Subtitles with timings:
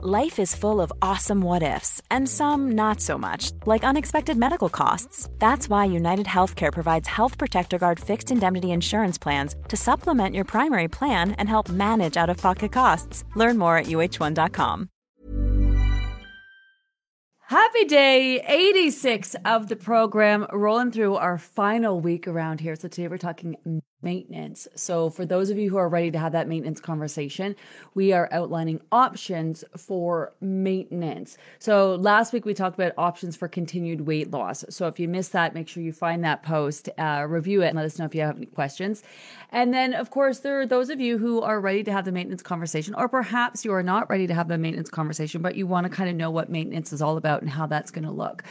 [0.00, 4.68] Life is full of awesome what ifs, and some not so much, like unexpected medical
[4.68, 5.28] costs.
[5.40, 10.44] That's why United Healthcare provides Health Protector Guard fixed indemnity insurance plans to supplement your
[10.44, 13.24] primary plan and help manage out of pocket costs.
[13.34, 14.88] Learn more at uh1.com.
[17.48, 22.76] Happy day 86 of the program, rolling through our final week around here.
[22.76, 23.56] So today we're talking
[24.02, 24.68] maintenance.
[24.74, 27.56] So, for those of you who are ready to have that maintenance conversation,
[27.94, 31.36] we are outlining options for maintenance.
[31.58, 34.64] So, last week we talked about options for continued weight loss.
[34.70, 37.76] So, if you missed that, make sure you find that post, uh, review it, and
[37.76, 39.02] let us know if you have any questions.
[39.50, 42.12] And then, of course, there are those of you who are ready to have the
[42.12, 45.66] maintenance conversation, or perhaps you are not ready to have the maintenance conversation, but you
[45.66, 48.12] want to kind of know what maintenance is all about and how that's going to
[48.12, 48.44] look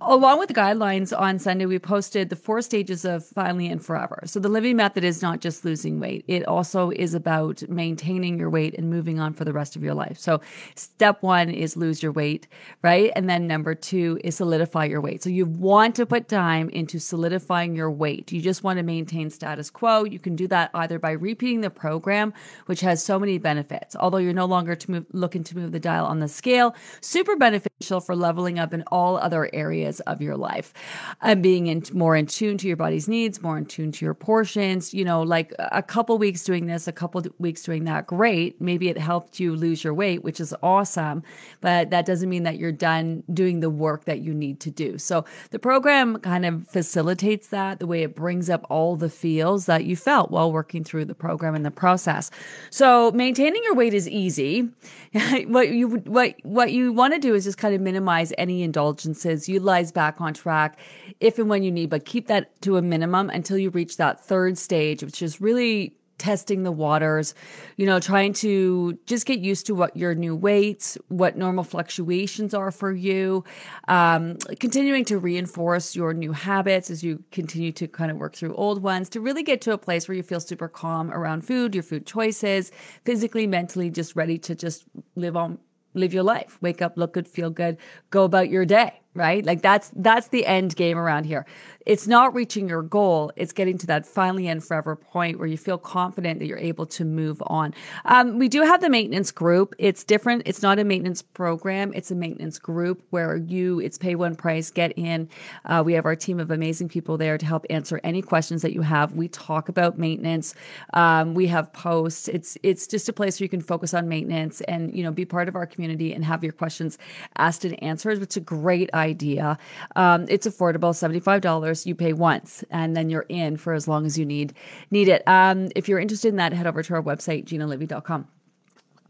[0.00, 4.22] along with the guidelines on Sunday, we posted the four stages of finally and forever.
[4.24, 6.24] So the Livy Method is not just losing weight.
[6.26, 9.94] It also is about maintaining your weight and moving on for the rest of your
[9.94, 10.18] life.
[10.18, 10.40] So
[10.74, 12.46] step one is lose your weight,
[12.82, 13.12] right?
[13.14, 15.22] And then number two is solidify your weight.
[15.22, 18.32] So you want to put time into solidifying your weight.
[18.32, 20.04] You just want to maintain status quo.
[20.04, 22.32] You can do that either by repeating the program,
[22.66, 23.94] which has so many benefits.
[23.96, 27.36] Although you're no longer to move, looking to move the dial on the scale, super
[27.36, 30.72] beneficial for leveling up in all other areas areas of your life
[31.20, 34.14] and being in, more in tune to your body's needs, more in tune to your
[34.14, 34.94] portions.
[34.94, 38.60] You know, like a couple weeks doing this, a couple weeks doing that, great.
[38.60, 41.22] Maybe it helped you lose your weight, which is awesome,
[41.60, 44.98] but that doesn't mean that you're done doing the work that you need to do.
[44.98, 49.66] So the program kind of facilitates that the way it brings up all the feels
[49.66, 52.30] that you felt while working through the program and the process.
[52.70, 54.68] So maintaining your weight is easy.
[55.46, 59.48] what you what what you want to do is just kind of minimize any indulgences.
[59.48, 60.78] You like back on track
[61.20, 64.24] if and when you need, but keep that to a minimum until you reach that
[64.24, 67.34] third stage, which is really testing the waters,
[67.76, 72.52] you know, trying to just get used to what your new weights, what normal fluctuations
[72.52, 73.42] are for you,
[73.88, 78.54] um, continuing to reinforce your new habits as you continue to kind of work through
[78.54, 81.74] old ones to really get to a place where you feel super calm around food,
[81.74, 82.70] your food choices,
[83.04, 84.84] physically, mentally, just ready to just
[85.16, 85.58] live on
[85.94, 86.58] live your life.
[86.60, 87.76] Wake up look good feel good
[88.10, 89.44] go about your day right?
[89.44, 91.46] Like that's that's the end game around here.
[91.86, 93.32] It's not reaching your goal.
[93.36, 96.86] It's getting to that finally and forever point where you feel confident that you're able
[96.86, 97.74] to move on.
[98.04, 99.74] Um, we do have the maintenance group.
[99.78, 100.42] It's different.
[100.44, 101.92] It's not a maintenance program.
[101.94, 105.28] It's a maintenance group where you it's pay one price get in.
[105.64, 108.72] Uh, we have our team of amazing people there to help answer any questions that
[108.72, 109.12] you have.
[109.12, 110.54] We talk about maintenance.
[110.92, 112.28] Um, we have posts.
[112.28, 115.24] It's it's just a place where you can focus on maintenance and you know be
[115.24, 116.98] part of our community and have your questions
[117.38, 119.58] asked and answered it's a great idea
[119.96, 124.18] um, it's affordable $75 you pay once, and then you're in for as long as
[124.18, 124.54] you need
[124.90, 125.22] need it.
[125.26, 128.28] Um, if you're interested in that, head over to our website, ginalivy.com.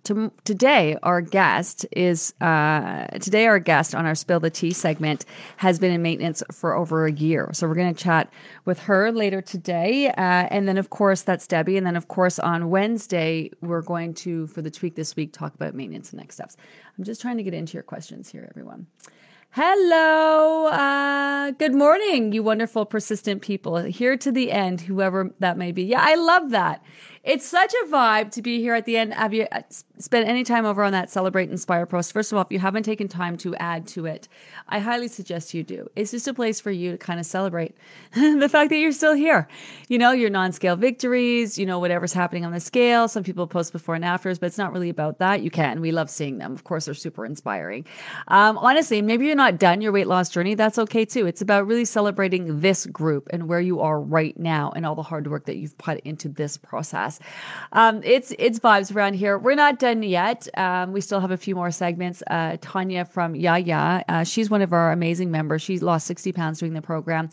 [0.04, 5.26] To, today, our guest is uh, today our guest on our spill the tea segment
[5.58, 7.50] has been in maintenance for over a year.
[7.52, 8.32] So we're going to chat
[8.64, 10.12] with her later today, uh,
[10.50, 14.46] and then of course that's Debbie, and then of course on Wednesday we're going to
[14.46, 16.56] for the tweak this week talk about maintenance and next steps.
[16.96, 18.86] I'm just trying to get into your questions here, everyone.
[19.52, 20.68] Hello.
[20.68, 23.78] Uh, good morning, you wonderful, persistent people.
[23.78, 25.82] Here to the end, whoever that may be.
[25.82, 26.84] Yeah, I love that.
[27.22, 29.12] It's such a vibe to be here at the end.
[29.12, 29.60] Have you uh,
[29.98, 32.14] spent any time over on that Celebrate Inspire post?
[32.14, 34.26] First of all, if you haven't taken time to add to it,
[34.70, 35.90] I highly suggest you do.
[35.94, 37.76] It's just a place for you to kind of celebrate
[38.14, 39.48] the fact that you're still here.
[39.88, 43.06] You know, your non scale victories, you know, whatever's happening on the scale.
[43.06, 45.42] Some people post before and afters, but it's not really about that.
[45.42, 45.82] You can.
[45.82, 46.52] We love seeing them.
[46.52, 47.84] Of course, they're super inspiring.
[48.28, 50.54] Um, honestly, maybe you're not done your weight loss journey.
[50.54, 51.26] That's okay too.
[51.26, 55.02] It's about really celebrating this group and where you are right now and all the
[55.02, 57.09] hard work that you've put into this process.
[57.72, 59.38] Um, it's it's vibes around here.
[59.38, 60.46] We're not done yet.
[60.56, 62.22] Um, we still have a few more segments.
[62.28, 65.62] Uh, Tanya from Ya Ya, uh, she's one of our amazing members.
[65.62, 67.30] She lost sixty pounds doing the program,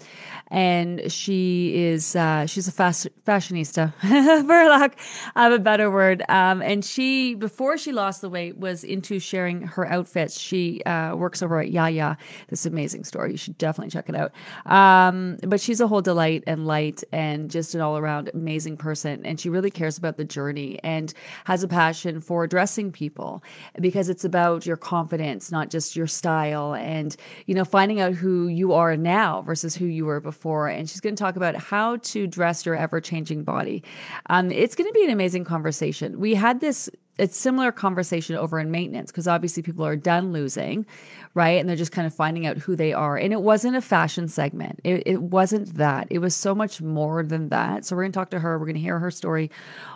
[0.47, 3.93] and she is uh, she's a fast fashionista,
[4.45, 4.99] for lack
[5.35, 6.23] of a better word.
[6.29, 10.39] Um, and she before she lost the weight was into sharing her outfits.
[10.39, 12.15] She uh, works over at Ya Ya.
[12.47, 13.31] This amazing story.
[13.31, 14.31] You should definitely check it out.
[14.71, 19.25] Um, but she's a whole delight and light and just an all around amazing person.
[19.25, 23.43] And she really really cares about the journey and has a passion for addressing people
[23.81, 27.17] because it's about your confidence, not just your style and,
[27.47, 30.69] you know, finding out who you are now versus who you were before.
[30.69, 33.83] And she's going to talk about how to dress your ever changing body.
[34.29, 36.17] Um, it's going to be an amazing conversation.
[36.17, 40.85] We had this it's similar conversation over in maintenance because obviously people are done losing,
[41.33, 41.59] right?
[41.59, 43.17] And they're just kind of finding out who they are.
[43.17, 44.79] And it wasn't a fashion segment.
[44.83, 46.07] It, it wasn't that.
[46.09, 47.85] It was so much more than that.
[47.85, 48.57] So we're going to talk to her.
[48.57, 49.51] We're going to hear her story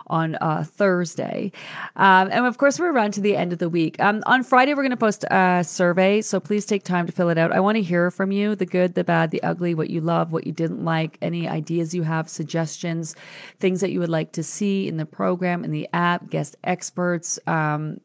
[0.08, 1.52] on uh, Thursday.
[1.96, 4.00] Um, and of course, we're around to the end of the week.
[4.00, 6.20] Um, on Friday, we're going to post a survey.
[6.22, 7.52] So please take time to fill it out.
[7.52, 10.32] I want to hear from you the good, the bad, the ugly, what you love,
[10.32, 13.14] what you didn't like, any ideas you have, suggestions,
[13.58, 17.11] things that you would like to see in the program, in the app, guest experts.
[17.46, 18.00] Um,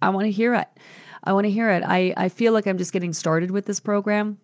[0.00, 0.68] I want to hear it.
[1.22, 1.82] I want to hear it.
[1.84, 4.38] I, I feel like I'm just getting started with this program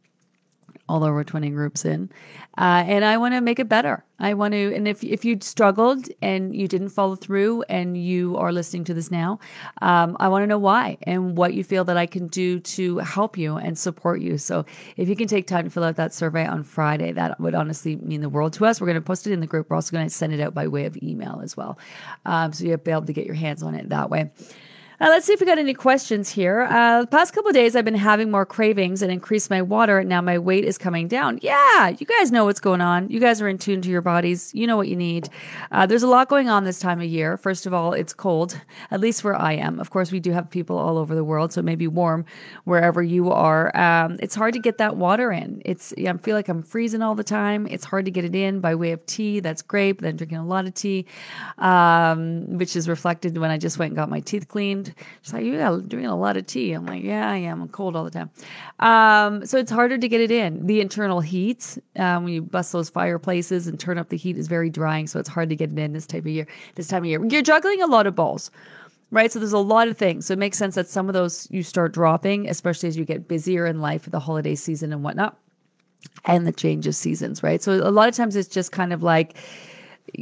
[0.90, 2.10] although we're 20 groups in.
[2.58, 4.04] Uh, and I want to make it better.
[4.18, 8.36] I want to, and if, if you struggled and you didn't follow through and you
[8.36, 9.38] are listening to this now,
[9.80, 12.98] um, I want to know why and what you feel that I can do to
[12.98, 14.36] help you and support you.
[14.36, 14.66] So
[14.96, 17.96] if you can take time to fill out that survey on Friday, that would honestly
[17.96, 18.80] mean the world to us.
[18.80, 19.70] We're going to post it in the group.
[19.70, 21.78] We're also going to send it out by way of email as well.
[22.26, 24.30] Um, so you'll be able to get your hands on it that way.
[25.00, 26.60] Uh, let's see if we got any questions here.
[26.68, 30.04] Uh, the past couple days, I've been having more cravings and increased my water.
[30.04, 31.38] Now my weight is coming down.
[31.40, 33.08] Yeah, you guys know what's going on.
[33.08, 34.54] You guys are in tune to your bodies.
[34.54, 35.30] You know what you need.
[35.72, 37.38] Uh, there's a lot going on this time of year.
[37.38, 38.60] First of all, it's cold,
[38.90, 39.80] at least where I am.
[39.80, 42.26] Of course, we do have people all over the world, so it may be warm
[42.64, 43.74] wherever you are.
[43.74, 45.62] Um, it's hard to get that water in.
[45.64, 47.66] It's I feel like I'm freezing all the time.
[47.68, 49.40] It's hard to get it in by way of tea.
[49.40, 50.02] That's great.
[50.02, 51.06] Then drinking a lot of tea,
[51.56, 54.89] um, which is reflected when I just went and got my teeth cleaned.
[55.22, 56.72] She's like, You're drinking a lot of tea.
[56.72, 57.62] I'm like, Yeah, I am.
[57.62, 58.30] I'm cold all the time.
[58.78, 60.66] Um, so it's harder to get it in.
[60.66, 64.48] The internal heat, um, when you bust those fireplaces and turn up the heat, is
[64.48, 65.06] very drying.
[65.06, 67.24] So it's hard to get it in this type of year, this time of year.
[67.24, 68.50] You're juggling a lot of balls
[69.12, 69.32] right?
[69.32, 70.26] So there's a lot of things.
[70.26, 73.28] So it makes sense that some of those you start dropping, especially as you get
[73.28, 75.36] busier in life with the holiday season and whatnot
[76.24, 77.62] and the change of seasons, right?
[77.62, 79.36] So a lot of times it's just kind of like,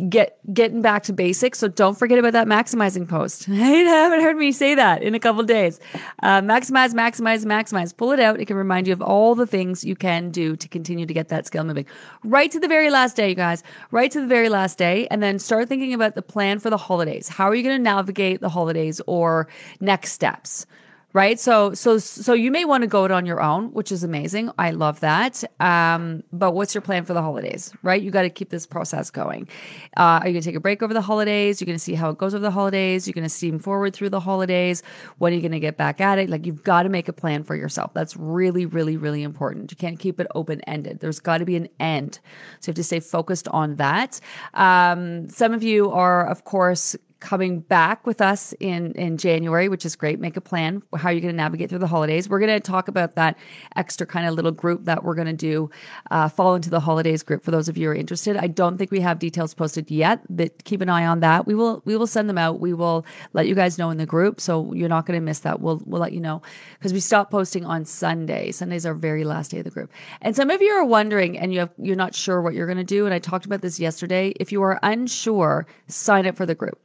[0.09, 1.59] get getting back to basics.
[1.59, 3.49] So don't forget about that maximizing post.
[3.49, 5.81] I haven't heard me say that in a couple days.
[6.23, 7.97] Uh, maximize, maximize, maximize.
[7.97, 8.41] Pull it out.
[8.41, 11.29] It can remind you of all the things you can do to continue to get
[11.29, 11.87] that scale moving.
[12.25, 13.63] Right to the very last day, you guys.
[13.91, 16.77] Right to the very last day, and then start thinking about the plan for the
[16.77, 17.29] holidays.
[17.29, 19.49] How are you going to navigate the holidays or
[19.81, 20.67] next steps?
[21.13, 21.41] Right?
[21.41, 24.51] So so so you may want to go it on your own which is amazing.
[24.59, 25.43] I love that.
[25.61, 28.01] Um, but what's your plan for the holidays right?
[28.01, 29.49] You got to keep this process going.
[29.97, 31.61] Uh, are you going to take a break over the holidays?
[31.61, 33.07] You're going to see how it goes over the holidays?
[33.07, 34.83] You're going to steam forward through the holidays?
[35.19, 36.29] When are you going to get back at it?
[36.29, 37.95] Like you've got to make a plan for yourself.
[37.95, 39.71] That's really really really important.
[39.71, 42.21] You can't keep it open ended there's got to be an end.
[42.61, 44.21] So you have to stay focused on that.
[44.55, 49.85] Um, some of you are of course coming back with us in in January, which
[49.85, 50.21] is great.
[50.21, 52.29] Make a plan how are you're going to navigate through the holidays.
[52.29, 53.37] We're going to talk about that
[53.77, 55.71] extra kind of little group that we're going to do,
[56.11, 57.43] uh, fall into the holidays group.
[57.43, 60.21] For those of you who are interested, I don't think we have details posted yet,
[60.31, 61.47] but keep an eye on that.
[61.47, 62.61] We will we will send them out.
[62.61, 65.41] We will let you guys know in the group, so you're not going to miss
[65.41, 65.61] that.
[65.61, 66.43] We'll we'll let you know
[66.79, 68.53] because we stop posting on Sunday.
[68.53, 69.91] Sunday's our very last day of the group.
[70.23, 72.79] And some of you are wondering, and you have you're not sure what you're going
[72.79, 73.07] to do.
[73.07, 74.33] And I talked about this yesterday.
[74.39, 76.79] If you are unsure, sign up for the group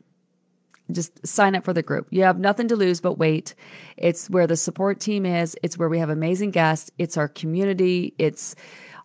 [0.92, 2.08] just sign up for the group.
[2.10, 3.56] You have nothing to lose but wait.
[3.98, 5.56] It's where the support team is.
[5.64, 6.92] It's where we have amazing guests.
[6.98, 8.14] It's our community.
[8.18, 8.56] It's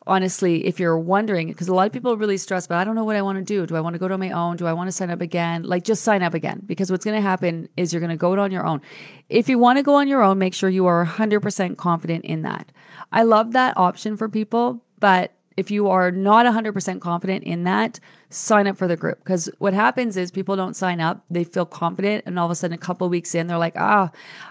[0.09, 2.95] honestly, if you're wondering, because a lot of people are really stressed, but I don't
[2.95, 3.67] know what I want to do.
[3.67, 4.57] Do I want to go to my own?
[4.57, 5.63] Do I want to sign up again?
[5.63, 8.33] Like, just sign up again because what's going to happen is you're going to go
[8.33, 8.81] it on your own.
[9.29, 12.43] If you want to go on your own, make sure you are 100% confident in
[12.43, 12.73] that.
[13.13, 17.99] I love that option for people, but if you are not 100% confident in that,
[18.31, 19.19] sign up for the group.
[19.19, 22.55] Because what happens is people don't sign up, they feel confident, and all of a
[22.55, 24.09] sudden, a couple weeks in, they're like, ah,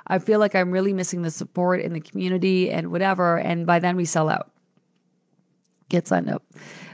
[0.07, 3.37] I feel like I'm really missing the support in the community and whatever.
[3.37, 4.51] And by then, we sell out.
[5.87, 6.43] Get signed up.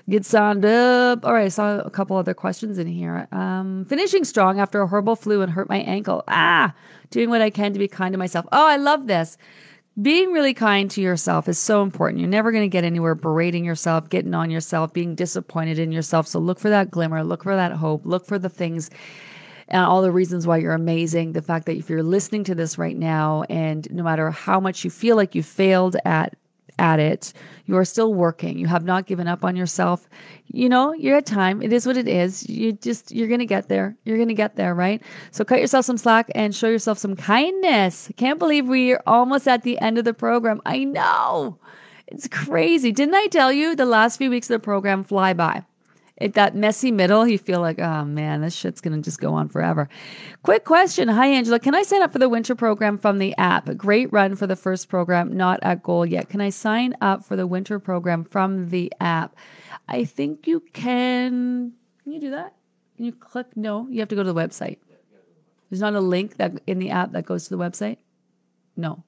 [0.07, 1.25] Get signed up.
[1.25, 3.27] All right, I saw a couple other questions in here.
[3.31, 6.23] Um, finishing strong after a horrible flu and hurt my ankle.
[6.27, 6.75] Ah,
[7.09, 8.45] doing what I can to be kind to myself.
[8.51, 9.39] Oh, I love this
[10.01, 12.19] being really kind to yourself is so important.
[12.19, 16.27] You're never going to get anywhere berating yourself, getting on yourself, being disappointed in yourself.
[16.27, 18.89] So look for that glimmer, look for that hope, look for the things
[19.67, 21.33] and all the reasons why you're amazing.
[21.33, 24.83] The fact that if you're listening to this right now and no matter how much
[24.83, 26.35] you feel like you failed at
[26.79, 27.33] at it.
[27.65, 28.57] You are still working.
[28.57, 30.07] You have not given up on yourself.
[30.47, 31.61] You know, you're at time.
[31.61, 32.47] It is what it is.
[32.49, 33.95] You just, you're going to get there.
[34.03, 35.01] You're going to get there, right?
[35.31, 38.11] So cut yourself some slack and show yourself some kindness.
[38.17, 40.61] Can't believe we're almost at the end of the program.
[40.65, 41.59] I know.
[42.07, 42.91] It's crazy.
[42.91, 45.63] Didn't I tell you the last few weeks of the program fly by?
[46.19, 49.49] At that messy middle, you feel like, oh man, this shit's to just go on
[49.49, 49.89] forever.
[50.43, 51.07] Quick question.
[51.07, 51.59] Hi, Angela.
[51.59, 53.75] Can I sign up for the winter program from the app?
[53.77, 56.29] Great run for the first program, not at goal yet.
[56.29, 59.35] Can I sign up for the winter program from the app?
[59.87, 61.73] I think you can.
[62.03, 62.53] Can you do that?
[62.95, 63.47] Can you click?
[63.55, 64.77] No, you have to go to the website.
[65.69, 67.97] There's not a link that in the app that goes to the website?
[68.77, 69.03] No.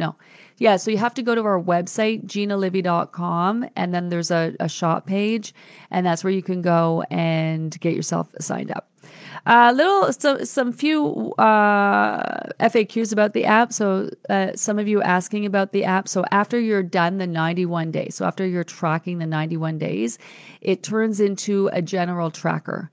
[0.00, 0.16] No.
[0.56, 4.68] Yeah, so you have to go to our website, ginalivy.com, and then there's a, a
[4.68, 5.54] shop page,
[5.90, 8.88] and that's where you can go and get yourself signed up.
[9.46, 13.72] A uh, little, so, some few uh, FAQs about the app.
[13.74, 16.08] So, uh, some of you asking about the app.
[16.08, 20.18] So, after you're done the 91 days, so after you're tracking the 91 days,
[20.62, 22.90] it turns into a general tracker.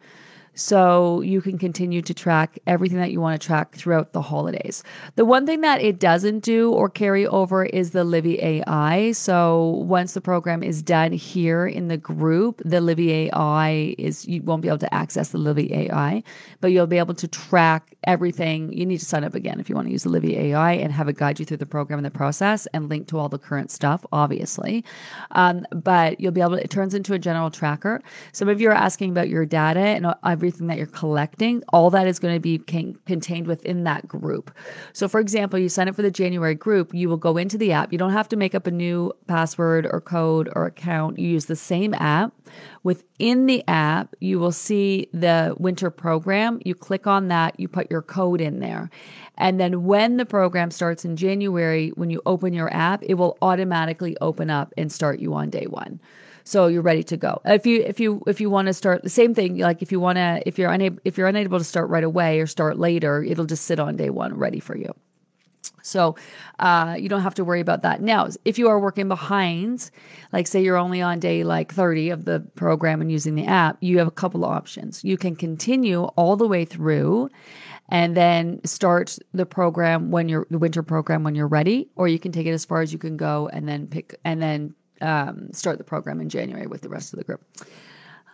[0.58, 4.84] So you can continue to track everything that you want to track throughout the holidays.
[5.16, 9.12] The one thing that it doesn't do or carry over is the Livy AI.
[9.12, 14.42] So once the program is done here in the group, the Livy AI is, you
[14.42, 16.24] won't be able to access the Livy AI,
[16.60, 18.74] but you'll be able to track everything.
[18.74, 20.92] You need to sign up again if you want to use the Livy AI and
[20.92, 23.38] have it guide you through the program and the process and link to all the
[23.38, 24.84] current stuff, obviously.
[25.32, 28.02] Um, but you'll be able to, it turns into a general tracker.
[28.32, 31.90] Some of you are asking about your data and every everything that you're collecting, all
[31.90, 34.50] that is going to be can- contained within that group.
[34.94, 37.74] So, for example, you sign up for the January group, you will go into the
[37.74, 37.92] app.
[37.92, 41.20] You don't have to make up a new password or code or account.
[41.20, 42.32] You use the same app.
[42.84, 46.62] Within the app, you will see the winter program.
[46.64, 48.90] You click on that, you put your code in there.
[49.38, 53.38] And then when the program starts in January, when you open your app, it will
[53.42, 56.00] automatically open up and start you on day one
[56.48, 57.42] so you're ready to go.
[57.44, 60.00] If you if you if you want to start the same thing, like if you
[60.00, 63.22] want to if you're unable if you're unable to start right away or start later,
[63.22, 64.94] it'll just sit on day one ready for you.
[65.84, 66.16] So
[66.60, 68.02] uh, you don't have to worry about that.
[68.02, 69.90] Now, if you are working behind,
[70.32, 73.78] like say you're only on day like 30 of the program and using the app,
[73.82, 75.04] you have a couple of options.
[75.04, 77.30] You can continue all the way through
[77.90, 82.20] and then start the program when you're the winter program when you're ready, or you
[82.20, 85.52] can take it as far as you can go and then pick and then um,
[85.54, 87.42] start the program in January with the rest of the group.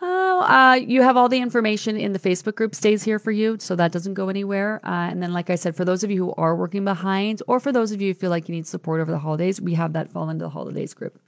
[0.06, 3.56] Oh, uh, you have all the information in the Facebook group stays here for you,
[3.58, 4.80] so that doesn't go anywhere.
[4.84, 7.58] Uh, and then, like I said, for those of you who are working behind, or
[7.58, 9.94] for those of you who feel like you need support over the holidays, we have
[9.94, 11.18] that fall into the holidays group.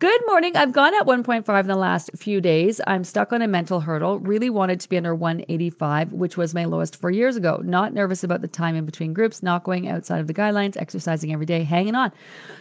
[0.00, 0.56] Good morning.
[0.56, 2.80] I've gone at 1.5 in the last few days.
[2.86, 4.20] I'm stuck on a mental hurdle.
[4.20, 7.60] Really wanted to be under 185, which was my lowest four years ago.
[7.64, 11.32] Not nervous about the time in between groups, not going outside of the guidelines, exercising
[11.32, 12.12] every day, hanging on.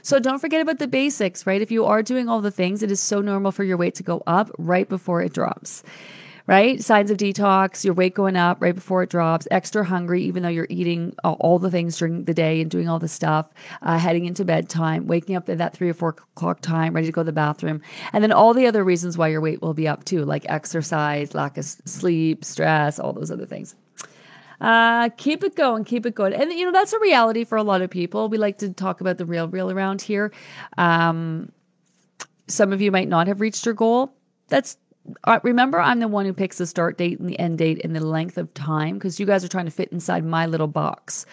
[0.01, 1.61] So don't forget about the basics, right?
[1.61, 4.03] If you are doing all the things, it is so normal for your weight to
[4.03, 5.83] go up right before it drops
[6.47, 6.81] right?
[6.81, 10.49] Signs of detox, your weight going up right before it drops, extra hungry, even though
[10.49, 13.49] you're eating all the things during the day and doing all the stuff,
[13.81, 17.11] uh, heading into bedtime, waking up at that three or four o'clock time, ready to
[17.11, 17.81] go to the bathroom.
[18.13, 21.35] And then all the other reasons why your weight will be up too, like exercise,
[21.35, 23.75] lack of sleep, stress, all those other things.
[24.59, 26.33] Uh, keep it going, keep it going.
[26.33, 28.27] And, you know, that's a reality for a lot of people.
[28.29, 30.31] We like to talk about the real, real around here.
[30.77, 31.51] Um,
[32.47, 34.13] some of you might not have reached your goal.
[34.47, 34.77] That's
[35.23, 37.95] uh, remember, I'm the one who picks the start date and the end date and
[37.95, 41.25] the length of time because you guys are trying to fit inside my little box,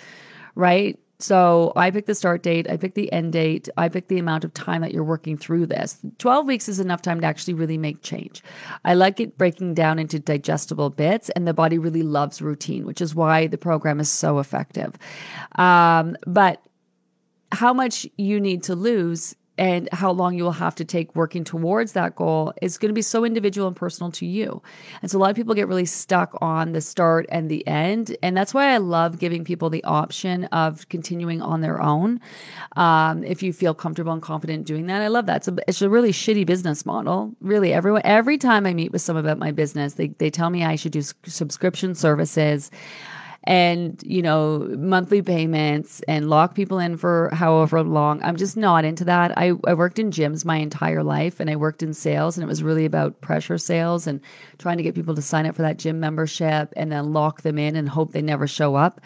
[0.55, 0.99] right?
[1.21, 4.45] So I pick the start date, I pick the end date, I pick the amount
[4.45, 5.99] of time that you're working through this.
[6.19, 8.43] 12 weeks is enough time to actually really make change.
[8.85, 13.01] I like it breaking down into digestible bits, and the body really loves routine, which
[13.01, 14.97] is why the program is so effective.
[15.55, 16.61] Um, but
[17.53, 21.45] how much you need to lose and how long you will have to take working
[21.45, 24.63] towards that goal is going to be so individual and personal to you.
[25.01, 28.17] And so a lot of people get really stuck on the start and the end.
[28.23, 32.21] And that's why I love giving people the option of continuing on their own.
[32.77, 35.37] Um, if you feel comfortable and confident doing that, I love that.
[35.37, 37.33] It's a, it's a really shitty business model.
[37.41, 40.65] Really, everyone, every time I meet with someone about my business, they, they tell me
[40.65, 42.71] I should do subscription services
[43.45, 48.85] and you know monthly payments and lock people in for however long i'm just not
[48.85, 52.37] into that I, I worked in gyms my entire life and i worked in sales
[52.37, 54.21] and it was really about pressure sales and
[54.59, 57.59] trying to get people to sign up for that gym membership and then lock them
[57.59, 59.01] in and hope they never show up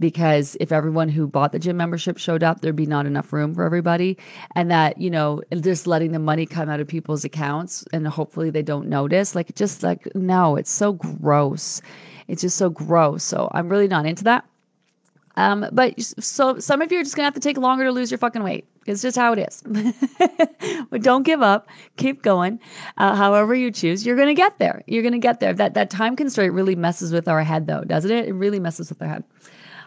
[0.00, 3.54] because if everyone who bought the gym membership showed up, there'd be not enough room
[3.54, 4.18] for everybody.
[4.54, 8.50] And that, you know, just letting the money come out of people's accounts and hopefully
[8.50, 9.34] they don't notice.
[9.34, 11.80] Like, just like, no, it's so gross.
[12.28, 13.22] It's just so gross.
[13.22, 14.44] So I'm really not into that.
[15.36, 18.10] Um, but so some of you are just gonna have to take longer to lose
[18.10, 18.66] your fucking weight.
[18.86, 19.62] It's just how it is.
[20.90, 21.68] but don't give up.
[21.96, 22.60] Keep going.
[22.98, 24.82] Uh, however you choose, you're gonna get there.
[24.86, 25.52] You're gonna get there.
[25.52, 28.28] That that time constraint really messes with our head, though, doesn't it?
[28.28, 29.24] It really messes with our head.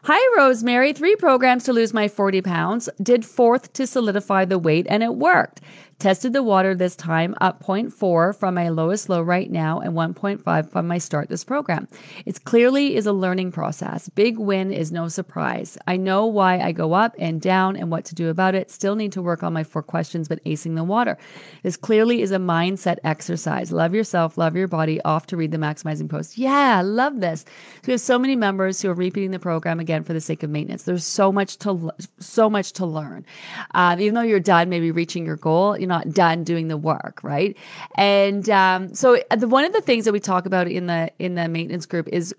[0.04, 0.94] Hi, Rosemary.
[0.94, 2.90] Three programs to lose my 40 pounds.
[3.02, 5.62] Did fourth to solidify the weight, and it worked.
[6.00, 10.70] Tested the water this time up 0.4 from my lowest low right now and 1.5
[10.70, 11.88] from my start this program.
[12.24, 14.08] It clearly is a learning process.
[14.10, 15.76] Big win is no surprise.
[15.88, 18.70] I know why I go up and down and what to do about it.
[18.70, 21.18] Still need to work on my four questions, but acing the water.
[21.64, 23.72] This clearly is a mindset exercise.
[23.72, 25.02] Love yourself, love your body.
[25.02, 26.38] Off to read the maximizing post.
[26.38, 27.42] Yeah, love this.
[27.42, 30.44] So we have so many members who are repeating the program again for the sake
[30.44, 30.84] of maintenance.
[30.84, 33.26] There's so much to so much to learn.
[33.72, 37.20] Um, even though you're done, maybe reaching your goal, you're not done doing the work,
[37.24, 37.56] right?
[37.96, 41.36] And um, so the, one of the things that we talk about in the in
[41.36, 42.36] the maintenance group is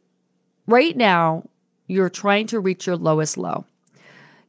[0.67, 1.45] right now
[1.87, 3.65] you're trying to reach your lowest low.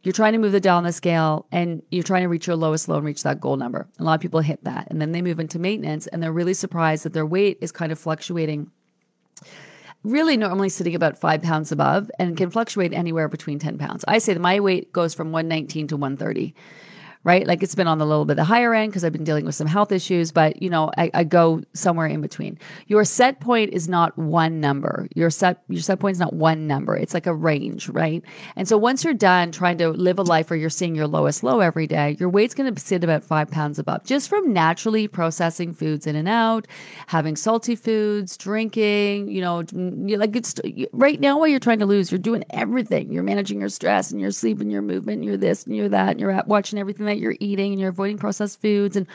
[0.04, 2.56] You're trying to move the dial on the scale and you're trying to reach your
[2.56, 3.88] lowest low and reach that goal number.
[4.00, 6.54] A lot of people hit that and then they move into maintenance and they're really
[6.54, 8.72] surprised that their weight is kind of fluctuating
[10.04, 14.06] really normally sitting about five pounds above and can fluctuate anywhere between 10 pounds.
[14.08, 16.56] I say that my weight goes from 119 to 130
[17.26, 17.46] right?
[17.46, 19.56] Like it's been on the little bit the higher end because I've been dealing with
[19.56, 22.58] some health issues, but you know, I, I, go somewhere in between.
[22.88, 25.08] Your set point is not one number.
[25.16, 26.96] Your set your set point is not one number.
[26.96, 28.24] It's like a range, right?
[28.56, 31.44] And so once you're done trying to live a life where you're seeing your lowest
[31.44, 35.08] low every day, your weight's going to sit about five pounds above just from naturally
[35.08, 36.68] processing foods in and out,
[37.08, 39.28] having salty foods, drinking.
[39.28, 39.64] You know,
[40.18, 40.56] like it's
[40.94, 43.12] right now while you're trying to lose, you're doing everything.
[43.12, 45.18] You're managing your stress and your sleep and your movement.
[45.18, 46.12] And you're this and you're that.
[46.12, 49.08] And you're watching everything that you're eating and you're avoiding processed foods and,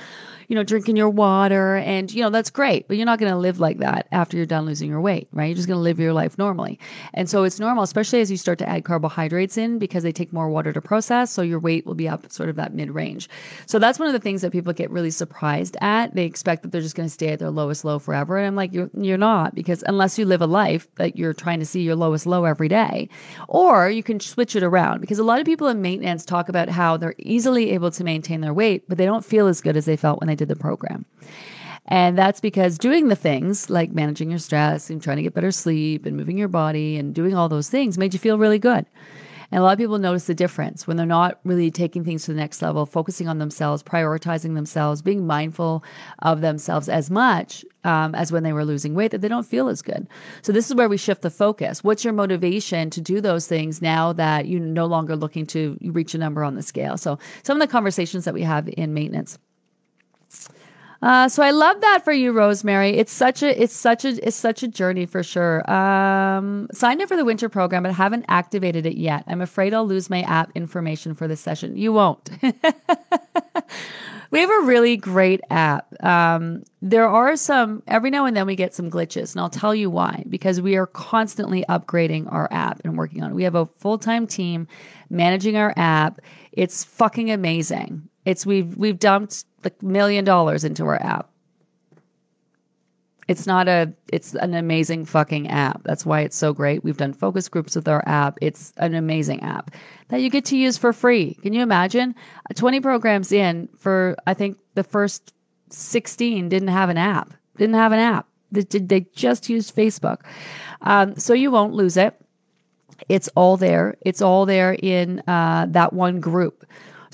[0.49, 1.77] you know, drinking your water.
[1.77, 4.47] And, you know, that's great, but you're not going to live like that after you're
[4.47, 5.47] done losing your weight, right?
[5.47, 6.79] You're just going to live your life normally.
[7.15, 10.33] And so it's normal, especially as you start to add carbohydrates in because they take
[10.33, 11.31] more water to process.
[11.31, 13.29] So your weight will be up sort of that mid range.
[13.67, 16.15] So that's one of the things that people get really surprised at.
[16.15, 18.37] They expect that they're just going to stay at their lowest low forever.
[18.37, 21.61] And I'm like, you're, you're not because unless you live a life that you're trying
[21.61, 23.09] to see your lowest low every day,
[23.49, 26.69] or you can switch it around because a lot of people in maintenance talk about
[26.69, 29.77] how they're easily able able to maintain their weight, but they don't feel as good
[29.77, 31.05] as they felt when they did the program.
[31.87, 35.51] And that's because doing the things like managing your stress and trying to get better
[35.51, 38.87] sleep and moving your body and doing all those things made you feel really good.
[39.55, 42.33] And a lot of people notice the difference when they're not really taking things to
[42.33, 45.85] the next level, focusing on themselves, prioritizing themselves, being mindful
[46.19, 49.69] of themselves as much um, as when they were losing weight, that they don't feel
[49.69, 50.09] as good.
[50.43, 51.85] So this is where we shift the focus.
[51.85, 56.17] What's your motivation to do those things now that you're no longer looking to reach
[56.17, 56.99] a number on the scale?
[56.99, 59.39] So some of the conversations that we have in maintenance.
[61.05, 62.97] Uh, so I love that for you, Rosemary.
[62.97, 65.71] It's such a it's such a it's such a journey for sure.
[65.71, 69.23] Um, signed up for the winter program, but haven't activated it yet.
[69.27, 71.77] I'm afraid I'll lose my app information for this session.
[71.77, 72.31] You won't.
[74.31, 75.93] we have a really great app.
[76.03, 79.75] Um, there are some every now and then we get some glitches, and I'll tell
[79.75, 80.25] you why.
[80.31, 83.35] Because we are constantly upgrading our app and working on it.
[83.35, 84.69] We have a full time team
[85.11, 86.21] managing our app.
[86.53, 88.09] It's fucking amazing.
[88.25, 91.31] It's we've we've dumped like million dollars into our app.
[93.27, 95.83] It's not a it's an amazing fucking app.
[95.85, 96.85] That's why it's so great.
[96.85, 98.37] We've done focus groups with our app.
[98.43, 99.71] It's an amazing app
[100.09, 101.35] that you get to use for free.
[101.43, 102.15] Can you imagine?
[102.55, 105.33] 20 programs in for I think the first
[105.71, 107.33] 16 didn't have an app.
[107.57, 108.27] Didn't have an app.
[108.53, 110.21] They, they just used Facebook.
[110.83, 112.15] Um, so you won't lose it.
[113.09, 113.97] It's all there.
[114.03, 116.65] It's all there in uh, that one group.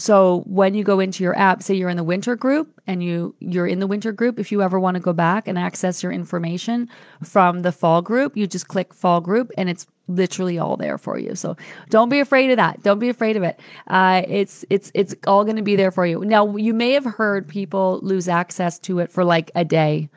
[0.00, 3.34] So when you go into your app, say you're in the winter group and you
[3.38, 6.10] you're in the winter group, if you ever want to go back and access your
[6.10, 6.88] information
[7.22, 11.18] from the fall group, you just click fall group and it's literally all there for
[11.18, 11.34] you.
[11.34, 11.54] So
[11.90, 12.82] don't be afraid of that.
[12.82, 13.60] Don't be afraid of it.
[13.88, 16.24] Uh, it's it's it's all going to be there for you.
[16.24, 20.08] Now you may have heard people lose access to it for like a day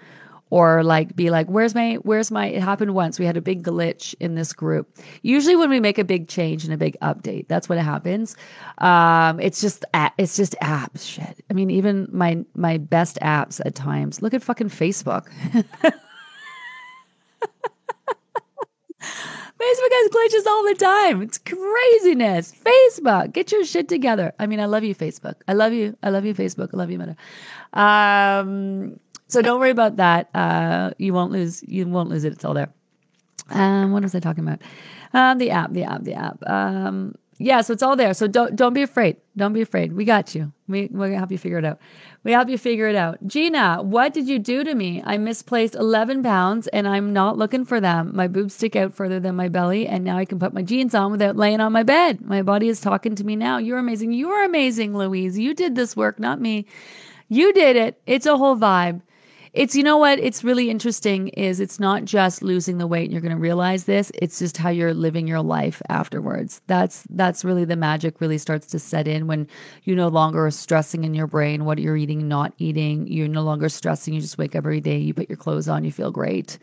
[0.54, 3.64] or like be like where's my where's my it happened once we had a big
[3.64, 4.88] glitch in this group
[5.24, 8.36] usually when we make a big change and a big update that's what happens
[8.78, 9.84] um it's just
[10.20, 14.44] it's just apps shit i mean even my my best apps at times look at
[14.44, 15.28] fucking facebook
[19.64, 21.22] Facebook has glitches all the time.
[21.22, 22.54] It's craziness.
[22.54, 24.34] Facebook, get your shit together.
[24.38, 25.36] I mean, I love you, Facebook.
[25.48, 25.96] I love you.
[26.04, 26.70] I love you, Facebook.
[26.74, 27.16] I love you, Meta.
[27.74, 29.00] Um,
[29.34, 30.30] so don't worry about that.
[30.36, 31.64] Uh, you won't lose.
[31.64, 32.34] You won't lose it.
[32.34, 32.72] It's all there.
[33.50, 34.62] Um, what was I talking about?
[35.14, 36.38] Um, the app, the app, the app.
[36.48, 38.14] Um, yeah, so it's all there.
[38.14, 39.18] So don't don't be afraid.
[39.36, 39.94] Don't be afraid.
[39.94, 40.54] We got you.
[40.68, 41.80] We we're gonna help you figure it out.
[42.24, 43.18] We help you figure it out.
[43.28, 45.02] Gina, what did you do to me?
[45.04, 48.12] I misplaced eleven pounds and I'm not looking for them.
[48.16, 50.94] My boobs stick out further than my belly, and now I can put my jeans
[50.96, 52.22] on without laying on my bed.
[52.22, 53.58] My body is talking to me now.
[53.58, 54.14] You're amazing.
[54.14, 55.38] You're amazing, Louise.
[55.38, 56.66] You did this work, not me.
[57.30, 58.00] You did it.
[58.06, 59.02] It's a whole vibe.
[59.54, 60.18] It's you know what?
[60.18, 63.84] It's really interesting is it's not just losing the weight and you're going to realize
[63.84, 64.12] this.
[64.16, 66.62] It's just how you're living your life afterwards.
[66.66, 69.48] That's that's really the magic really starts to set in when
[69.84, 73.06] you no longer are stressing in your brain what you're eating not eating.
[73.06, 74.16] You're no longer stressing.
[74.16, 76.58] You just wake up every day you put your clothes on you feel great.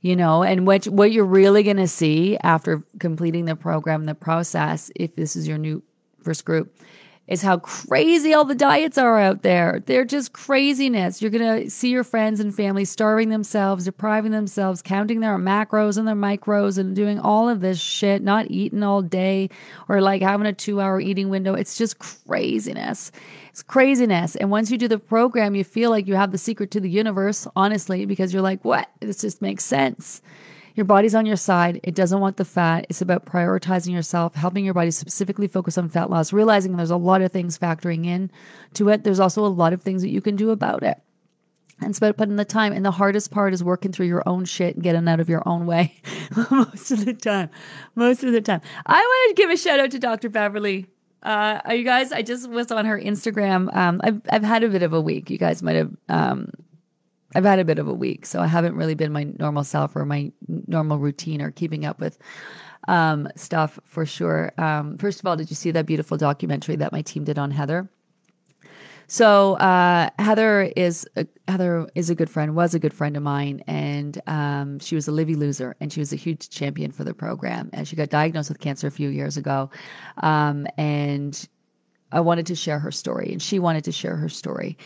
[0.00, 4.14] You know and what what you're really going to see after completing the program the
[4.14, 5.82] process if this is your new
[6.22, 6.78] first group
[7.28, 9.82] is how crazy all the diets are out there.
[9.84, 11.20] They're just craziness.
[11.20, 15.98] You're going to see your friends and family starving themselves, depriving themselves, counting their macros
[15.98, 19.50] and their micros and doing all of this shit, not eating all day
[19.88, 21.54] or like having a two hour eating window.
[21.54, 23.10] It's just craziness.
[23.50, 24.36] It's craziness.
[24.36, 26.90] And once you do the program, you feel like you have the secret to the
[26.90, 28.88] universe, honestly, because you're like, what?
[29.00, 30.22] This just makes sense.
[30.76, 31.80] Your body's on your side.
[31.82, 32.86] It doesn't want the fat.
[32.90, 36.98] It's about prioritizing yourself, helping your body specifically focus on fat loss, realizing there's a
[36.98, 38.30] lot of things factoring in
[38.74, 39.02] to it.
[39.02, 41.00] There's also a lot of things that you can do about it.
[41.80, 42.74] And it's about putting the time.
[42.74, 45.42] And the hardest part is working through your own shit and getting out of your
[45.48, 45.94] own way
[46.50, 47.48] most of the time.
[47.94, 48.60] Most of the time.
[48.84, 50.28] I wanted to give a shout out to Dr.
[50.28, 50.88] Beverly.
[51.22, 53.74] Uh, you guys, I just was on her Instagram.
[53.74, 55.30] Um, I've, I've had a bit of a week.
[55.30, 56.50] You guys might have um,
[57.36, 59.94] I've had a bit of a week, so I haven't really been my normal self
[59.94, 62.18] or my normal routine or keeping up with
[62.88, 64.52] um, stuff for sure.
[64.56, 67.50] Um, first of all, did you see that beautiful documentary that my team did on
[67.50, 67.90] Heather?
[69.06, 73.22] So uh, Heather is a, Heather is a good friend, was a good friend of
[73.22, 77.04] mine, and um, she was a Livy loser, and she was a huge champion for
[77.04, 77.68] the program.
[77.74, 79.70] And she got diagnosed with cancer a few years ago,
[80.22, 81.46] um, and
[82.12, 84.78] I wanted to share her story, and she wanted to share her story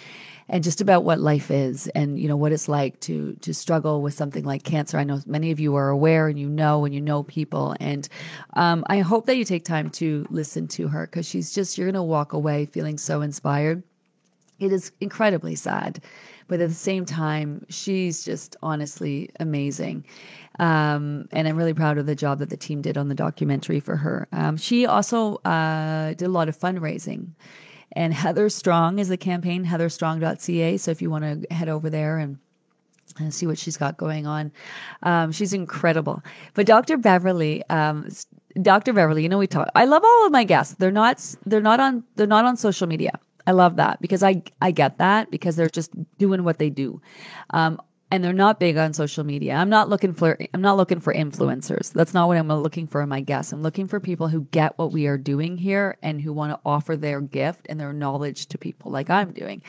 [0.51, 4.03] and just about what life is and you know what it's like to to struggle
[4.03, 4.99] with something like cancer.
[4.99, 7.75] I know many of you are aware and you know and you know people.
[7.81, 8.09] And
[8.55, 11.87] um, i hope that you take time to listen to her because she's just you're
[11.87, 13.83] going to walk away feeling so inspired.
[14.59, 16.03] It is incredibly sad
[16.49, 20.05] but at the same time she's just honestly amazing.
[20.59, 23.79] Um, and i'm really proud of the job that the team did on the documentary
[23.79, 24.27] for her.
[24.33, 27.29] Um, she also uh, did a lot of fundraising
[27.93, 30.77] and Heather Strong is the campaign, heatherstrong.ca.
[30.77, 32.39] So if you want to head over there and
[33.19, 34.53] and see what she's got going on.
[35.03, 36.23] Um, she's incredible.
[36.55, 36.97] But Dr.
[36.97, 38.09] Beverly, um,
[38.63, 38.93] Dr.
[38.93, 39.69] Beverly, you know we talk.
[39.75, 40.75] I love all of my guests.
[40.79, 41.25] They're not.
[41.47, 42.05] They're not on.
[42.17, 43.19] They're not on social media.
[43.47, 47.01] I love that because I I get that because they're just doing what they do.
[47.51, 49.55] Um, and they're not big on social media.
[49.55, 51.93] I'm not looking for I'm not looking for influencers.
[51.93, 53.53] That's not what I'm looking for in my guests.
[53.53, 56.61] I'm looking for people who get what we are doing here and who want to
[56.65, 59.63] offer their gift and their knowledge to people like I'm doing.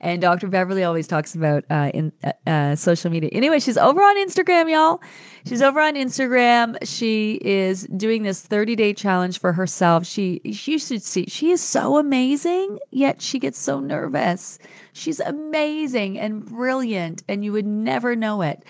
[0.00, 0.48] And Dr.
[0.48, 3.30] Beverly always talks about uh, in uh, uh, social media.
[3.32, 5.00] Anyway, she's over on Instagram, y'all.
[5.46, 6.76] She's over on Instagram.
[6.86, 10.06] She is doing this 30 day challenge for herself.
[10.06, 14.58] She she should see she is so amazing, yet she gets so nervous.
[14.92, 18.64] She's amazing and brilliant, and you would never know it.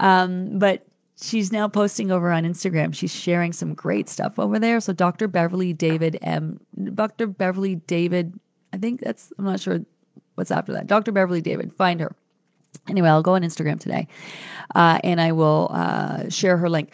[0.00, 0.86] Um, but
[1.20, 2.94] she's now posting over on Instagram.
[2.94, 4.80] She's sharing some great stuff over there.
[4.80, 5.28] So Dr.
[5.28, 6.60] Beverly David M.
[6.94, 7.26] Dr.
[7.26, 8.38] Beverly David.
[8.72, 9.32] I think that's.
[9.38, 9.80] I'm not sure
[10.34, 10.86] what's after that.
[10.86, 11.12] Dr.
[11.12, 11.72] Beverly David.
[11.74, 12.14] Find her.
[12.88, 14.06] Anyway, I'll go on Instagram today,
[14.74, 16.92] uh, and I will uh, share her link.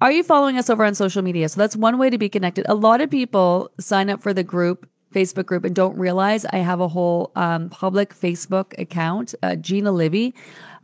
[0.00, 1.48] Are you following us over on social media?
[1.48, 2.66] So that's one way to be connected.
[2.68, 6.58] A lot of people sign up for the group Facebook group and don't realize I
[6.58, 10.34] have a whole um, public Facebook account, uh, Gina Livy,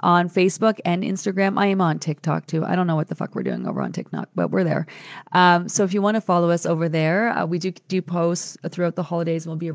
[0.01, 1.59] on Facebook and Instagram.
[1.59, 2.64] I am on TikTok too.
[2.64, 4.87] I don't know what the fuck we're doing over on TikTok, but we're there.
[5.33, 8.57] Um, so if you want to follow us over there, uh, we do do posts
[8.69, 9.47] throughout the holidays.
[9.47, 9.73] We'll be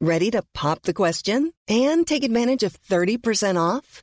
[0.00, 4.02] ready to pop the question and take advantage of thirty percent off.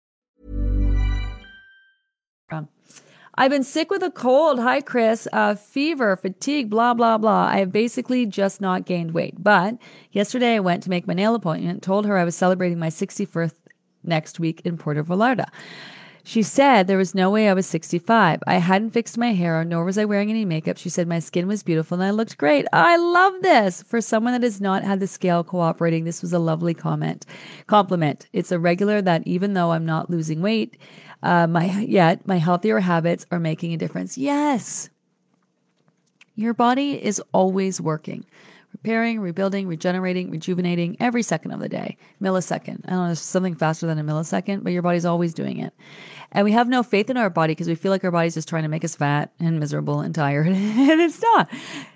[3.35, 4.59] I've been sick with a cold.
[4.59, 5.27] Hi, Chris.
[5.31, 7.45] Uh, fever, fatigue, blah, blah, blah.
[7.45, 9.35] I have basically just not gained weight.
[9.41, 9.77] But
[10.11, 13.53] yesterday I went to make my nail appointment, told her I was celebrating my 61st
[14.03, 15.45] next week in Puerto Vallarta.
[16.23, 18.43] She said there was no way I was 65.
[18.45, 20.77] I hadn't fixed my hair, nor was I wearing any makeup.
[20.77, 22.65] She said my skin was beautiful and I looked great.
[22.71, 23.81] I love this.
[23.81, 27.25] For someone that has not had the scale cooperating, this was a lovely comment.
[27.67, 28.27] Compliment.
[28.33, 30.77] It's a regular that even though I'm not losing weight,
[31.23, 34.17] uh, my yet my healthier habits are making a difference.
[34.17, 34.89] Yes.
[36.35, 38.25] Your body is always working
[38.73, 41.97] repairing, rebuilding, regenerating, rejuvenating every second of the day.
[42.21, 42.81] Millisecond.
[42.85, 45.73] I don't know, something faster than a millisecond, but your body's always doing it.
[46.33, 48.47] And we have no faith in our body because we feel like our body's just
[48.47, 50.47] trying to make us fat and miserable and tired.
[50.51, 51.49] and it's not,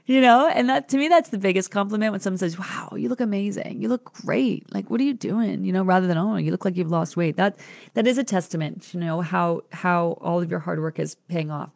[0.05, 0.49] you know?
[0.49, 3.81] And that to me, that's the biggest compliment when someone says, Wow, you look amazing.
[3.81, 4.73] You look great.
[4.73, 5.63] Like, what are you doing?
[5.63, 7.37] You know, rather than, oh, you look like you've lost weight.
[7.37, 7.57] That
[7.93, 11.49] that is a testament, you know, how how all of your hard work is paying
[11.49, 11.69] off.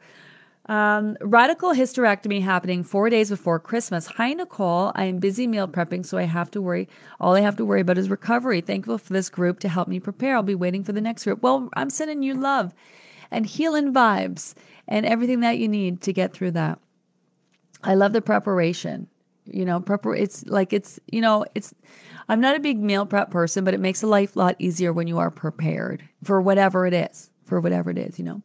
[0.70, 4.06] Um, radical hysterectomy happening four days before Christmas.
[4.06, 4.92] Hi, Nicole.
[4.94, 6.88] I am busy meal prepping, so I have to worry.
[7.20, 8.62] All I have to worry about is recovery.
[8.62, 10.36] Thankful for this group to help me prepare.
[10.36, 11.42] I'll be waiting for the next group.
[11.42, 12.76] Well, I'm sending you love
[13.32, 14.54] and healing vibes
[14.88, 16.78] and everything that you need to get through that.
[17.84, 19.08] I love the preparation.
[19.46, 21.74] You know, prepar- it's like it's, you know, it's,
[22.28, 24.94] I'm not a big meal prep person, but it makes a life a lot easier
[24.94, 28.44] when you are prepared for whatever it is, for whatever it is, you know.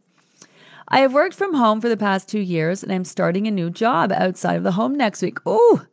[0.88, 3.70] I have worked from home for the past two years and I'm starting a new
[3.70, 5.38] job outside of the home next week.
[5.47, 5.85] Oh,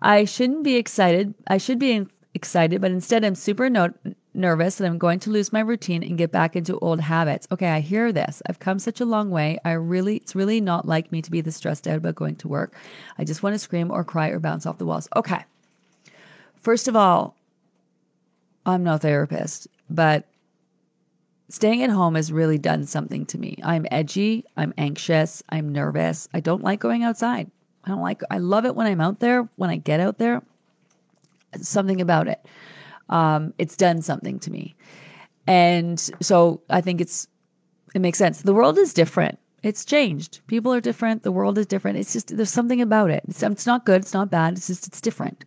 [0.00, 1.34] I shouldn't be excited.
[1.48, 3.94] I should be excited, but instead I'm super no-
[4.34, 7.48] nervous that I'm going to lose my routine and get back into old habits.
[7.50, 8.42] Okay, I hear this.
[8.46, 9.58] I've come such a long way.
[9.64, 12.48] I really, it's really not like me to be this stressed out about going to
[12.48, 12.74] work.
[13.18, 15.08] I just want to scream or cry or bounce off the walls.
[15.16, 15.44] Okay.
[16.60, 17.34] First of all,
[18.64, 20.26] I'm no therapist, but
[21.48, 23.58] staying at home has really done something to me.
[23.62, 26.28] I'm edgy, I'm anxious, I'm nervous.
[26.34, 27.50] I don't like going outside.
[27.84, 30.42] I don't like I love it when I'm out there, when I get out there.
[31.60, 32.44] Something about it.
[33.08, 34.74] Um, it's done something to me.
[35.46, 37.28] And so I think it's
[37.94, 38.42] it makes sense.
[38.42, 39.38] The world is different.
[39.62, 40.40] It's changed.
[40.48, 41.22] People are different.
[41.22, 41.98] The world is different.
[41.98, 43.22] It's just there's something about it.
[43.28, 44.02] It's, it's not good.
[44.02, 44.56] It's not bad.
[44.56, 45.44] It's just it's different,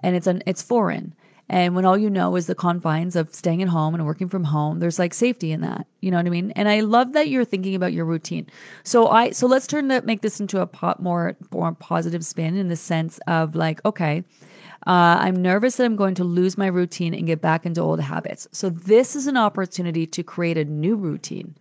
[0.00, 1.14] and it's an it's foreign.
[1.48, 4.44] And when all you know is the confines of staying at home and working from
[4.44, 5.86] home, there's like safety in that.
[6.00, 6.50] You know what I mean?
[6.52, 8.48] And I love that you're thinking about your routine.
[8.82, 12.56] So I so let's turn that make this into a pot more more positive spin
[12.56, 14.24] in the sense of like, okay,
[14.86, 18.00] uh, I'm nervous that I'm going to lose my routine and get back into old
[18.00, 18.48] habits.
[18.50, 21.54] So this is an opportunity to create a new routine.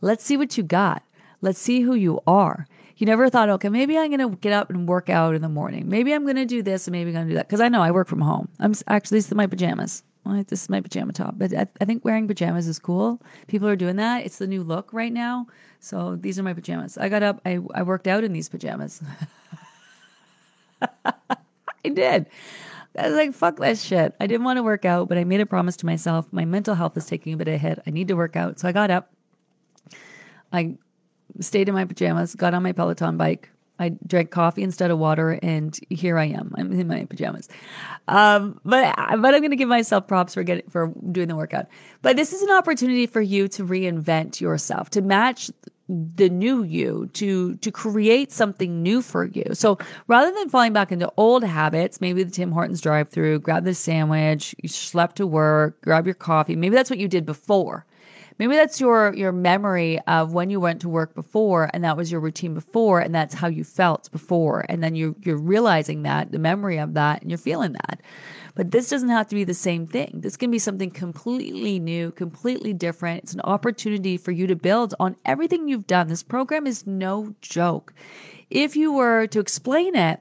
[0.00, 1.02] Let's see what you got.
[1.40, 4.70] Let's see who you are you never thought, okay, maybe I'm going to get up
[4.70, 5.88] and work out in the morning.
[5.88, 7.48] Maybe I'm going to do this and maybe I'm going to do that.
[7.48, 8.48] Because I know I work from home.
[8.60, 10.04] I'm actually, this is my pajamas.
[10.48, 11.34] this is my pajama top.
[11.36, 13.20] But I, I think wearing pajamas is cool.
[13.48, 14.24] People are doing that.
[14.24, 15.46] It's the new look right now.
[15.80, 16.96] So these are my pajamas.
[16.96, 19.02] I got up, I, I worked out in these pajamas.
[21.04, 22.26] I did.
[22.96, 24.14] I was like, fuck that shit.
[24.20, 26.32] I didn't want to work out, but I made a promise to myself.
[26.32, 27.80] My mental health is taking a bit of a hit.
[27.86, 28.60] I need to work out.
[28.60, 29.10] So I got up.
[30.52, 30.76] I
[31.40, 33.50] stayed in my pajamas, got on my Peloton bike.
[33.76, 36.54] I drank coffee instead of water, and here I am.
[36.56, 37.48] I'm in my pajamas.
[38.06, 41.66] Um, but but I'm going to give myself props for getting for doing the workout.
[42.00, 45.50] But this is an opportunity for you to reinvent yourself, to match
[45.88, 49.44] the new you, to to create something new for you.
[49.54, 53.74] So rather than falling back into old habits, maybe the Tim Hortons drive-through, grab the
[53.74, 56.54] sandwich, you slept to work, grab your coffee.
[56.54, 57.84] Maybe that's what you did before
[58.38, 62.10] maybe that's your your memory of when you went to work before and that was
[62.10, 64.64] your routine before and that's how you felt before.
[64.68, 68.00] And then you're you're realizing that the memory of that and you're feeling that.
[68.54, 70.20] But this doesn't have to be the same thing.
[70.22, 73.24] This can be something completely new completely different.
[73.24, 76.08] It's an opportunity for you to build on everything you've done.
[76.08, 77.94] This program is no joke.
[78.50, 80.20] If you were to explain it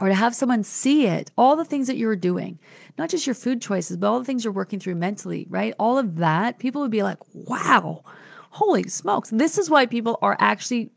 [0.00, 2.58] or to have someone see it, all the things that you're doing,
[2.98, 5.74] not just your food choices, but all the things you're working through mentally, right?
[5.78, 8.02] All of that, people would be like, wow,
[8.50, 9.30] holy smokes.
[9.30, 10.90] This is why people are actually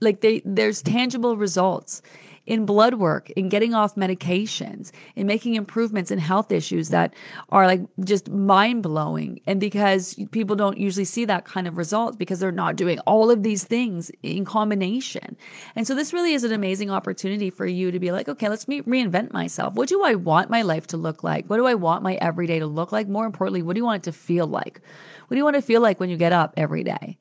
[0.00, 2.02] like they there's tangible results
[2.46, 7.14] in blood work, in getting off medications, in making improvements in health issues that
[7.50, 9.40] are like just mind blowing.
[9.46, 13.30] And because people don't usually see that kind of result because they're not doing all
[13.30, 15.36] of these things in combination.
[15.76, 18.66] And so this really is an amazing opportunity for you to be like, okay, let's
[18.68, 19.74] me reinvent myself.
[19.74, 21.46] What do I want my life to look like?
[21.46, 23.08] What do I want my everyday to look like?
[23.08, 24.80] More importantly, what do you want it to feel like?
[25.28, 27.16] What do you want to feel like when you get up every day?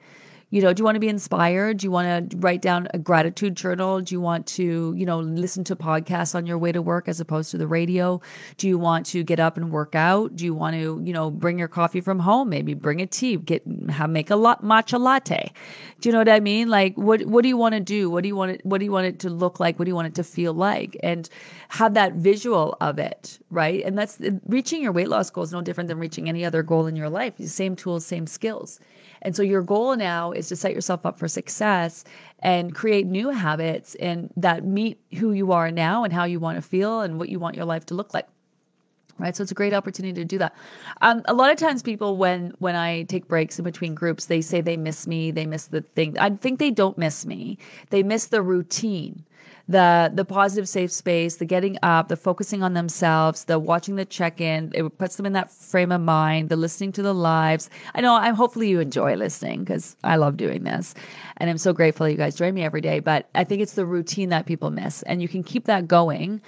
[0.52, 1.78] You know, do you want to be inspired?
[1.78, 4.02] Do you want to write down a gratitude journal?
[4.02, 7.20] Do you want to, you know, listen to podcasts on your way to work as
[7.20, 8.20] opposed to the radio?
[8.58, 10.36] Do you want to get up and work out?
[10.36, 12.50] Do you want to, you know, bring your coffee from home?
[12.50, 15.54] Maybe bring a tea, get have make a lot matcha latte.
[16.02, 16.68] Do you know what I mean?
[16.68, 18.10] Like what what do you want to do?
[18.10, 19.78] What do you want it what do you want it to look like?
[19.78, 20.98] What do you want it to feel like?
[21.04, 21.30] And
[21.68, 23.84] have that visual of it, right?
[23.86, 26.88] And that's reaching your weight loss goal is no different than reaching any other goal
[26.88, 27.38] in your life.
[27.38, 28.80] Same tools, same skills.
[29.22, 32.04] And so your goal now is to set yourself up for success
[32.40, 36.58] and create new habits and that meet who you are now and how you want
[36.58, 38.28] to feel and what you want your life to look like
[39.20, 39.36] right?
[39.36, 40.56] So it's a great opportunity to do that.
[41.02, 44.40] Um, a lot of times people when when i take breaks in between groups they
[44.42, 47.58] say they miss me they miss the thing i think they don't miss me.
[47.90, 49.26] They miss the routine
[49.70, 54.04] the the positive safe space, the getting up, the focusing on themselves, the watching the
[54.04, 54.72] check in.
[54.74, 56.50] It puts them in that frame of mind.
[56.50, 57.70] The listening to the lives.
[57.94, 58.16] I know.
[58.16, 60.96] I'm hopefully you enjoy listening because I love doing this,
[61.38, 63.00] and I'm so grateful you guys join me every day.
[63.00, 66.42] But I think it's the routine that people miss, and you can keep that going.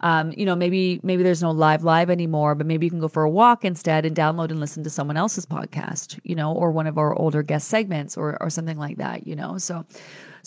[0.00, 3.08] Um, you know, maybe maybe there's no live live anymore, but maybe you can go
[3.08, 6.70] for a walk instead and download and listen to someone else's podcast, you know, or
[6.70, 9.58] one of our older guest segments or or something like that, you know.
[9.58, 9.84] So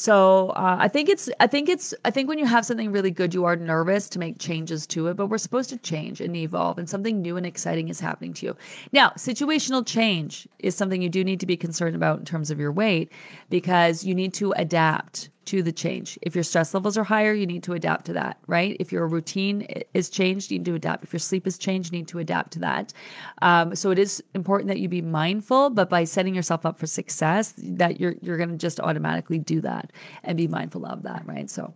[0.01, 3.11] so uh, I think it's I think it's I think when you have something really
[3.11, 6.35] good, you are nervous to make changes to it, but we're supposed to change and
[6.35, 8.57] evolve, and something new and exciting is happening to you.
[8.93, 12.59] Now, situational change is something you do need to be concerned about in terms of
[12.59, 13.11] your weight
[13.51, 16.19] because you need to adapt to the change.
[16.21, 18.77] If your stress levels are higher, you need to adapt to that, right?
[18.79, 21.03] If your routine is changed, you need to adapt.
[21.03, 22.93] If your sleep is changed, you need to adapt to that.
[23.41, 26.87] Um, so it is important that you be mindful, but by setting yourself up for
[26.87, 29.91] success, that you're you're going to just automatically do that
[30.23, 31.49] and be mindful of that, right?
[31.49, 31.73] So.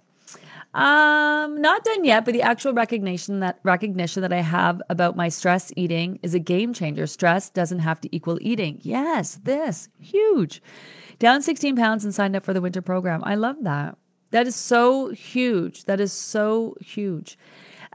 [0.73, 5.29] Um, not done yet, but the actual recognition that recognition that I have about my
[5.29, 7.07] stress eating is a game changer.
[7.07, 8.79] Stress doesn't have to equal eating.
[8.81, 10.61] Yes, this huge.
[11.19, 13.23] Down 16 pounds and signed up for the winter program.
[13.23, 13.97] I love that.
[14.31, 15.85] That is so huge.
[15.85, 17.37] That is so huge.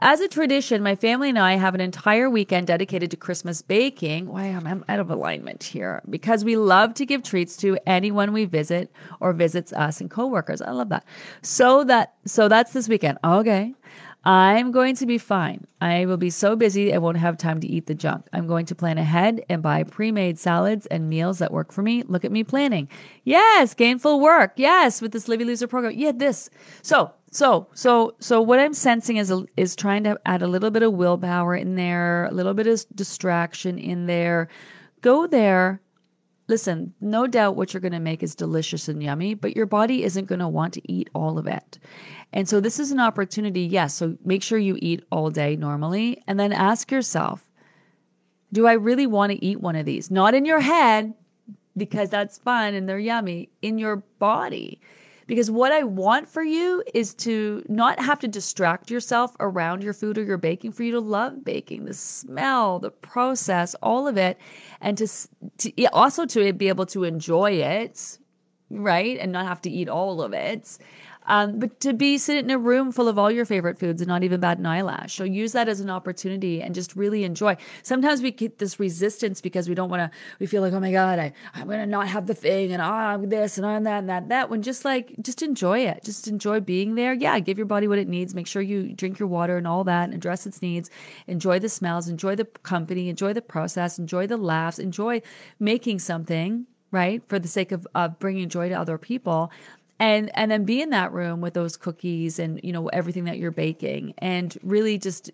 [0.03, 4.25] As a tradition, my family and I have an entire weekend dedicated to Christmas baking.
[4.25, 8.33] Why am I'm out of alignment here because we love to give treats to anyone
[8.33, 10.59] we visit or visits us and coworkers.
[10.59, 11.05] I love that.
[11.43, 13.19] So that so that's this weekend.
[13.23, 13.75] Okay.
[14.23, 15.65] I'm going to be fine.
[15.79, 18.27] I will be so busy I won't have time to eat the junk.
[18.33, 21.81] I'm going to plan ahead and buy pre made salads and meals that work for
[21.81, 22.03] me.
[22.03, 22.87] Look at me planning.
[23.23, 24.53] Yes, gainful work.
[24.57, 25.93] Yes, with this Livy Loser program.
[25.95, 26.51] Yeah, this.
[26.83, 30.83] So, so, so, so what I'm sensing is is trying to add a little bit
[30.83, 34.49] of willpower in there, a little bit of distraction in there.
[35.01, 35.81] Go there
[36.51, 40.03] Listen, no doubt what you're going to make is delicious and yummy, but your body
[40.03, 41.79] isn't going to want to eat all of it.
[42.33, 43.93] And so this is an opportunity, yes.
[43.93, 47.49] So make sure you eat all day normally and then ask yourself,
[48.51, 50.11] do I really want to eat one of these?
[50.11, 51.13] Not in your head
[51.77, 54.81] because that's fun and they're yummy, in your body.
[55.27, 59.93] Because what I want for you is to not have to distract yourself around your
[59.93, 64.17] food or your baking, for you to love baking, the smell, the process, all of
[64.17, 64.37] it,
[64.81, 65.07] and to,
[65.59, 68.17] to also to be able to enjoy it,
[68.69, 69.17] right?
[69.19, 70.77] And not have to eat all of it.
[71.27, 74.07] Um, but to be sitting in a room full of all your favorite foods and
[74.07, 75.13] not even bat an eyelash.
[75.13, 77.57] So use that as an opportunity and just really enjoy.
[77.83, 80.91] Sometimes we get this resistance because we don't want to, we feel like, oh my
[80.91, 83.83] God, I, I'm going to not have the thing and ah, I'm this and I'm
[83.83, 84.49] that and that, that.
[84.49, 86.03] When just like, just enjoy it.
[86.03, 87.13] Just enjoy being there.
[87.13, 88.33] Yeah, give your body what it needs.
[88.33, 90.89] Make sure you drink your water and all that and address its needs.
[91.27, 95.21] Enjoy the smells, enjoy the company, enjoy the process, enjoy the laughs, enjoy
[95.59, 99.51] making something right for the sake of, of bringing joy to other people
[100.01, 103.37] and and then be in that room with those cookies and you know everything that
[103.37, 105.31] you're baking and really just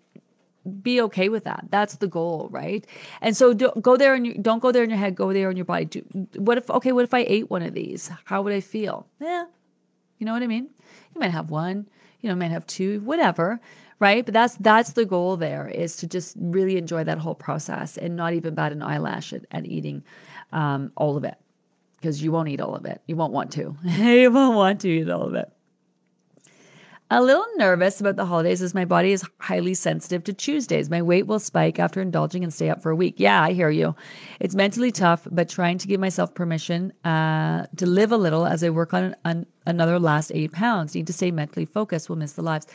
[0.82, 1.64] be okay with that.
[1.70, 2.86] That's the goal right?
[3.22, 5.14] And so do, go there and you don't go there in your head.
[5.14, 5.86] Go there in your body.
[5.86, 6.00] Do,
[6.36, 8.10] what if okay what if i ate one of these?
[8.24, 9.06] How would i feel?
[9.20, 9.46] Yeah
[10.18, 10.68] you know what i mean?
[11.14, 11.88] You might have one
[12.20, 13.60] you know might have two whatever
[14.00, 14.24] right?
[14.24, 18.14] But that's that's the goal there is to just really enjoy that whole process and
[18.14, 20.04] not even bat an eyelash at, at eating
[20.52, 21.34] um, all of it
[22.00, 23.02] because you won't eat all of it.
[23.06, 23.76] You won't want to.
[23.84, 25.52] you won't want to eat all of it.
[27.10, 30.90] A little nervous about the holidays as my body is highly sensitive to Tuesdays.
[30.90, 33.14] My weight will spike after indulging and stay up for a week.
[33.16, 33.96] Yeah, I hear you.
[34.40, 38.62] It's mentally tough, but trying to give myself permission uh, to live a little as
[38.62, 40.94] I work on, an, another last eight pounds.
[40.94, 42.10] Need to stay mentally focused.
[42.10, 42.66] We'll miss the lives.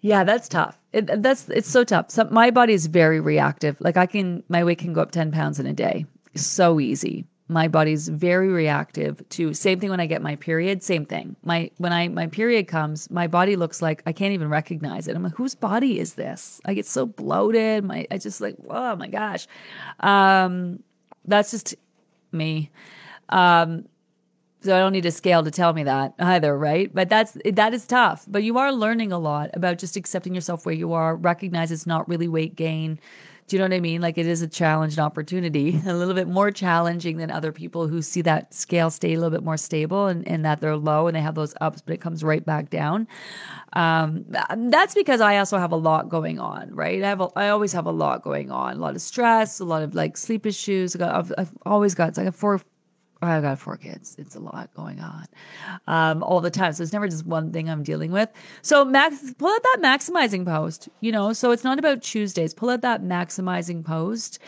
[0.00, 0.78] Yeah, that's tough.
[0.94, 2.10] It, that's it's so tough.
[2.10, 3.76] So my body is very reactive.
[3.80, 7.26] Like I can, my weight can go up ten pounds in a day so easy.
[7.48, 11.34] My body's very reactive to same thing when I get my period, same thing.
[11.42, 15.16] My when I my period comes, my body looks like I can't even recognize it.
[15.16, 16.60] I'm like, whose body is this?
[16.64, 17.84] I get so bloated.
[17.84, 19.48] My I just like, oh my gosh.
[19.98, 20.84] Um
[21.24, 21.74] that's just
[22.32, 22.70] me.
[23.28, 23.86] Um,
[24.62, 26.92] so I don't need a scale to tell me that either, right?
[26.92, 28.26] But that's that is tough.
[28.28, 31.86] But you are learning a lot about just accepting yourself where you are, recognize it's
[31.86, 33.00] not really weight gain.
[33.50, 34.00] Do you know what I mean?
[34.00, 37.88] Like it is a challenge and opportunity, a little bit more challenging than other people
[37.88, 41.08] who see that scale stay a little bit more stable and, and that they're low
[41.08, 43.08] and they have those ups, but it comes right back down.
[43.72, 44.24] Um,
[44.56, 47.02] that's because I also have a lot going on, right?
[47.02, 49.64] I have, a, I always have a lot going on, a lot of stress, a
[49.64, 50.94] lot of like sleep issues.
[50.94, 52.60] I've, I've always got, I have four
[53.22, 54.16] I've got four kids.
[54.18, 55.26] It's a lot going on
[55.86, 56.72] um, all the time.
[56.72, 58.30] So it's never just one thing I'm dealing with.
[58.62, 62.54] So max, pull out that maximizing post, you know, so it's not about Tuesdays.
[62.54, 64.38] Pull out that maximizing post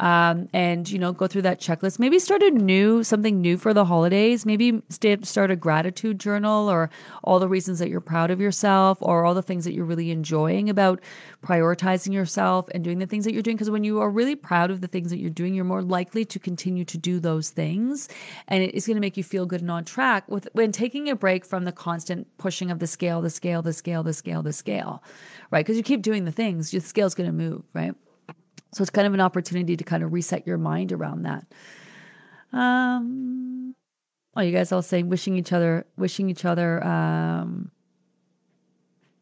[0.00, 1.98] um, and you know go through that checklist.
[1.98, 4.44] Maybe start a new something new for the holidays.
[4.46, 6.90] Maybe start a gratitude journal or
[7.22, 10.10] all the reasons that you're proud of yourself or all the things that you're really
[10.10, 11.00] enjoying about
[11.44, 13.56] prioritizing yourself and doing the things that you're doing.
[13.56, 16.24] Because when you are really proud of the things that you're doing you're more likely
[16.24, 18.08] to continue to do those things.
[18.48, 21.14] And it's going to make you feel good and on track with when taking a
[21.14, 24.52] break from the constant pushing of the scale the scale the scale the scale the
[24.52, 25.02] scale
[25.50, 25.66] right?
[25.66, 27.94] Because you keep doing the things your scale's going to move right
[28.72, 31.44] so it's kind of an opportunity to kind of reset your mind around that.
[32.52, 33.74] Um,
[34.36, 37.70] oh, you guys all saying wishing each other, wishing each other, um,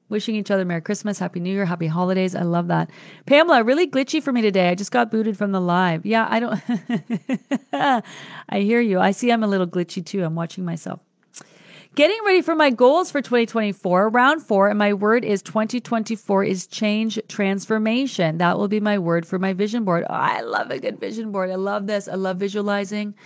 [0.09, 2.35] wishing each other Merry Christmas, Happy New Year, Happy Holidays.
[2.35, 2.91] I love that.
[3.27, 4.69] Pamela, really glitchy for me today.
[4.69, 6.05] I just got booted from the live.
[6.07, 6.61] Yeah, I don't.
[8.49, 9.01] I hear you.
[9.01, 10.25] I see I'm a little glitchy too.
[10.25, 11.01] I'm watching myself.
[11.99, 16.69] Getting ready for my goals for 2024, round four, and my word is 2024 is
[16.69, 18.39] change transformation.
[18.39, 20.05] That will be my word for my vision board.
[20.09, 21.51] Oh, I love a good vision board.
[21.51, 22.07] I love this.
[22.07, 23.17] I love visualizing.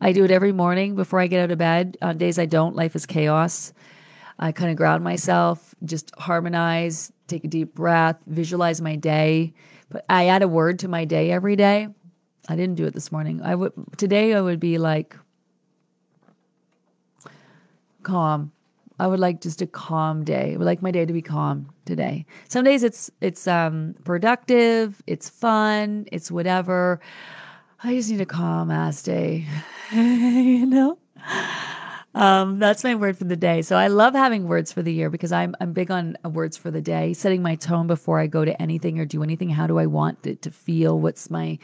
[0.00, 1.98] I do it every morning before I get out of bed.
[2.00, 3.74] On days I don't, life is chaos.
[4.38, 9.52] I kind of ground myself, just harmonize, take a deep breath, visualize my day.
[9.90, 11.88] But I add a word to my day every day.
[12.48, 13.42] I didn't do it this morning.
[13.42, 15.14] I would today I would be like
[18.02, 18.52] calm.
[19.00, 20.54] I would like just a calm day.
[20.54, 22.26] I would like my day to be calm today.
[22.48, 27.00] Some days it's it's um productive, it's fun, it's whatever.
[27.82, 29.46] I just need a calm ass day.
[29.92, 30.98] you know?
[32.14, 33.62] Um, that's my word for the day.
[33.62, 36.70] So I love having words for the year because I'm I'm big on words for
[36.70, 39.50] the day, setting my tone before I go to anything or do anything.
[39.50, 40.98] How do I want it to feel?
[40.98, 41.58] What's my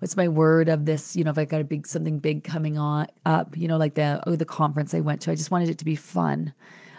[0.00, 1.14] what's my word of this?
[1.14, 3.94] You know, if I got a big something big coming on up, you know, like
[3.94, 6.52] the oh, the conference I went to, I just wanted it to be fun.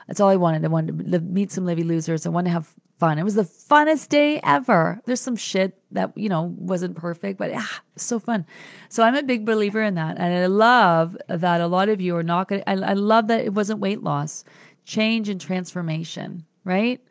[0.07, 0.65] That's all I wanted.
[0.65, 2.25] I wanted to meet some Livy losers.
[2.25, 3.17] I wanted to have fun.
[3.17, 5.01] It was the funnest day ever.
[5.05, 8.45] There's some shit that, you know, wasn't perfect, but ah, so fun.
[8.89, 10.17] So I'm a big believer in that.
[10.19, 13.43] And I love that a lot of you are not going to, I love that
[13.43, 14.43] it wasn't weight loss,
[14.85, 17.01] change and transformation, right?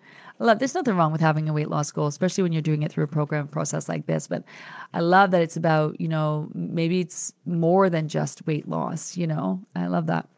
[0.41, 2.91] Love there's nothing wrong with having a weight loss goal, especially when you're doing it
[2.91, 4.26] through a program process like this.
[4.26, 4.43] But
[4.95, 9.26] I love that it's about, you know, maybe it's more than just weight loss, you
[9.26, 9.61] know.
[9.76, 10.28] I love that.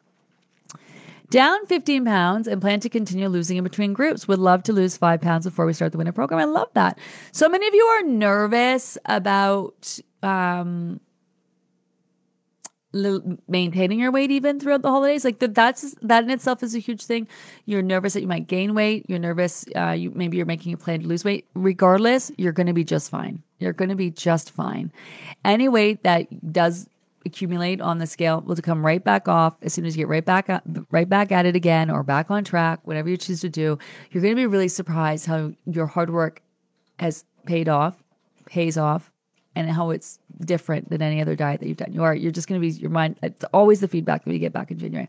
[1.31, 4.29] Down 15 pounds and plan to continue losing in between groups.
[4.29, 6.41] Would love to lose five pounds before we start the winter program.
[6.41, 6.99] I love that.
[7.31, 11.01] So many of you are nervous about um,
[13.49, 15.25] maintaining your weight even throughout the holidays?
[15.25, 17.29] Like that that's that in itself is a huge thing.
[17.67, 19.07] You're nervous that you might gain weight.
[19.09, 21.47] You're nervous uh, you maybe you're making a plan to lose weight.
[21.55, 23.43] Regardless you're going to be just fine.
[23.59, 24.93] You're going to be just fine.
[25.45, 26.89] Any weight that does
[27.25, 29.55] accumulate on the scale will come right back off.
[29.63, 32.31] As soon as you get right back up, right back at it again or back
[32.31, 33.79] on track whatever you choose to do
[34.11, 36.43] you're going to be really surprised how your hard work
[36.99, 38.03] has paid off
[38.47, 39.12] pays off
[39.55, 41.93] and how it's different than any other diet that you've done.
[41.93, 43.19] You are you're just going to be your mind.
[43.23, 45.09] It's always the feedback that we get back in January.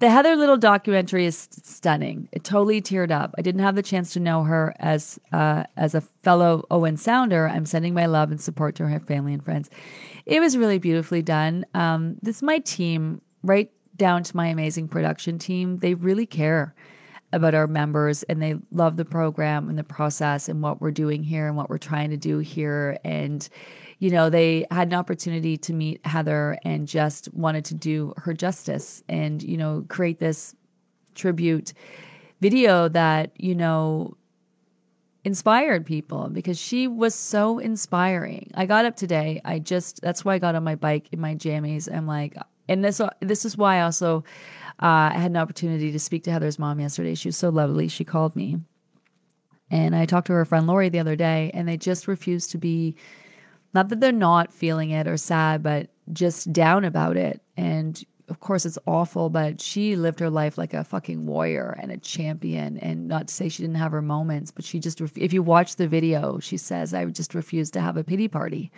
[0.00, 2.28] The Heather Little documentary is stunning.
[2.30, 3.34] It totally teared up.
[3.36, 7.48] I didn't have the chance to know her as uh, as a fellow Owen Sounder.
[7.48, 9.70] I'm sending my love and support to her family and friends.
[10.24, 11.66] It was really beautifully done.
[11.74, 15.78] Um, this is my team, right down to my amazing production team.
[15.78, 16.74] They really care
[17.32, 21.22] about our members and they love the program and the process and what we're doing
[21.22, 22.98] here and what we're trying to do here.
[23.04, 23.46] And,
[23.98, 28.32] you know, they had an opportunity to meet Heather and just wanted to do her
[28.32, 30.54] justice and, you know, create this
[31.14, 31.74] tribute
[32.40, 34.16] video that, you know,
[35.24, 38.50] inspired people because she was so inspiring.
[38.54, 39.42] I got up today.
[39.44, 41.92] I just that's why I got on my bike in my jammies.
[41.94, 42.36] I'm like,
[42.68, 44.24] and this this is why I also
[44.80, 47.14] uh, I had an opportunity to speak to Heather's mom yesterday.
[47.14, 47.88] She was so lovely.
[47.88, 48.58] She called me.
[49.70, 52.58] And I talked to her friend Lori the other day, and they just refuse to
[52.58, 52.94] be,
[53.74, 57.42] not that they're not feeling it or sad, but just down about it.
[57.56, 61.90] And of course, it's awful, but she lived her life like a fucking warrior and
[61.90, 62.78] a champion.
[62.78, 65.76] And not to say she didn't have her moments, but she just, if you watch
[65.76, 68.70] the video, she says, I just refused to have a pity party.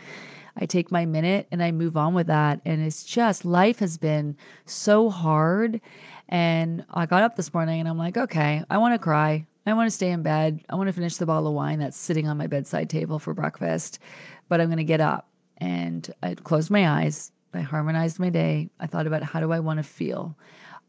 [0.57, 2.61] I take my minute and I move on with that.
[2.65, 4.37] And it's just life has been
[4.67, 5.81] so hard.
[6.29, 9.47] And I got up this morning and I'm like, okay, I want to cry.
[9.67, 10.65] I want to stay in bed.
[10.69, 13.35] I want to finish the bottle of wine that's sitting on my bedside table for
[13.35, 14.01] breakfast,
[14.49, 15.29] but I'm going to get up.
[15.59, 17.31] And I closed my eyes.
[17.55, 18.71] I harmonized my day.
[18.81, 20.37] I thought about how do I want to feel.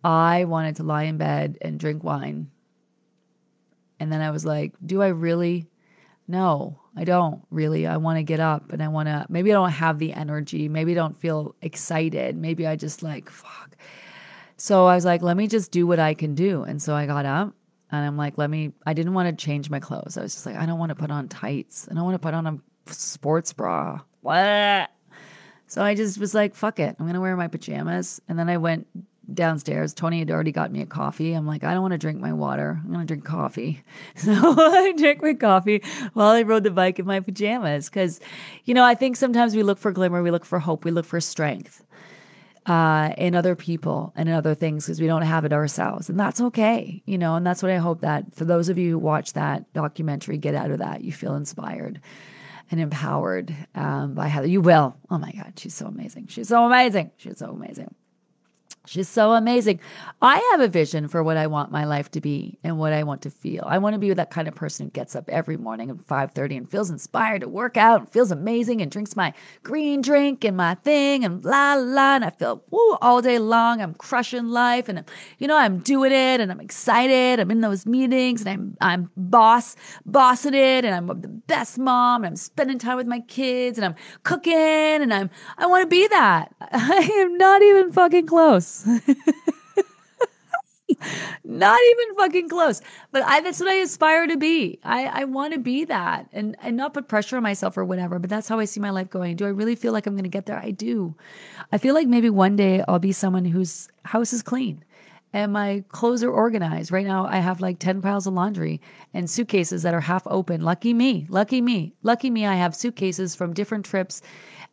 [0.03, 2.49] I wanted to lie in bed and drink wine.
[3.99, 5.68] And then I was like, do I really?
[6.28, 7.88] No, I don't really.
[7.88, 10.68] I want to get up and I want to, maybe I don't have the energy.
[10.68, 12.36] Maybe I don't feel excited.
[12.36, 13.78] Maybe I just like, fuck.
[14.58, 16.64] So I was like, let me just do what I can do.
[16.64, 17.56] And so I got up
[17.92, 20.18] and I'm like, let me, I didn't want to change my clothes.
[20.18, 21.88] I was just like, I don't want to put on tights.
[21.88, 24.02] And I don't want to put on a sports bra.
[24.22, 24.92] What?
[25.68, 26.96] So I just was like, fuck it.
[27.00, 28.22] I'm going to wear my pajamas.
[28.28, 28.88] And then I went
[29.34, 29.93] downstairs.
[29.93, 31.34] Tony had already got me a coffee.
[31.34, 32.80] I'm like, I don't want to drink my water.
[32.84, 33.84] I'm going to drink coffee.
[34.15, 35.82] So I drank my coffee
[36.13, 37.89] while I rode the bike in my pajamas.
[37.89, 38.19] Because,
[38.65, 41.05] you know, I think sometimes we look for glimmer, we look for hope, we look
[41.05, 41.84] for strength
[42.65, 46.09] uh, in other people and in other things because we don't have it ourselves.
[46.09, 48.91] And that's okay, you know, and that's what I hope that for those of you
[48.91, 51.03] who watch that documentary, get out of that.
[51.03, 52.01] You feel inspired
[52.69, 54.47] and empowered um, by Heather.
[54.47, 54.95] You will.
[55.09, 56.28] Oh my God, she's so amazing.
[56.28, 57.11] She's so amazing.
[57.17, 57.93] She's so amazing.
[58.88, 59.79] She's so amazing.
[60.23, 63.03] I have a vision for what I want my life to be and what I
[63.03, 63.63] want to feel.
[63.67, 66.57] I want to be that kind of person who gets up every morning at 5:30
[66.57, 70.57] and feels inspired to work out and feels amazing and drinks my green drink and
[70.57, 73.82] my thing and la la and I feel woo all day long.
[73.82, 75.03] I'm crushing life and
[75.38, 77.39] you know I'm doing it and I'm excited.
[77.39, 79.75] I'm in those meetings and I'm I'm boss
[80.07, 83.86] bossing it and I'm the best mom and I'm spending time with my kids and
[83.86, 85.29] I'm cooking and I'm
[85.59, 86.55] I want to be that.
[86.71, 88.70] I am not even fucking close.
[91.43, 92.82] Not even fucking close.
[93.11, 94.80] But I that's what I aspire to be.
[94.84, 98.19] I, I want to be that and, and not put pressure on myself or whatever.
[98.19, 99.36] But that's how I see my life going.
[99.36, 100.59] Do I really feel like I'm gonna get there?
[100.59, 101.15] I do.
[101.72, 104.84] I feel like maybe one day I'll be someone whose house is clean
[105.34, 106.91] and my clothes are organized.
[106.91, 108.82] Right now, I have like 10 piles of laundry
[109.13, 110.61] and suitcases that are half open.
[110.61, 112.45] Lucky me, lucky me, lucky me.
[112.45, 114.22] I have suitcases from different trips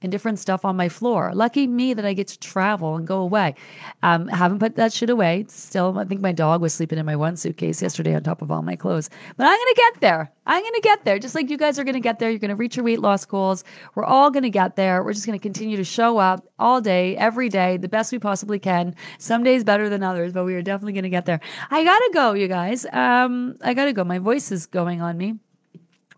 [0.03, 1.33] and different stuff on my floor.
[1.35, 3.55] Lucky me that I get to travel and go away.
[4.03, 5.45] Um, haven't put that shit away.
[5.49, 8.51] Still, I think my dog was sleeping in my one suitcase yesterday on top of
[8.51, 9.11] all my clothes.
[9.37, 10.33] But I'm going to get there.
[10.47, 11.19] I'm going to get there.
[11.19, 12.31] Just like you guys are going to get there.
[12.31, 13.65] You're going to reach your weight loss goals.
[13.95, 15.03] We're all going to get there.
[15.03, 18.19] We're just going to continue to show up all day, every day, the best we
[18.19, 18.95] possibly can.
[19.19, 21.41] Some days better than others, but we are definitely going to get there.
[21.71, 22.87] I got to go, you guys.
[22.93, 24.05] Um, I got to go.
[24.05, 25.35] My voice is going on me.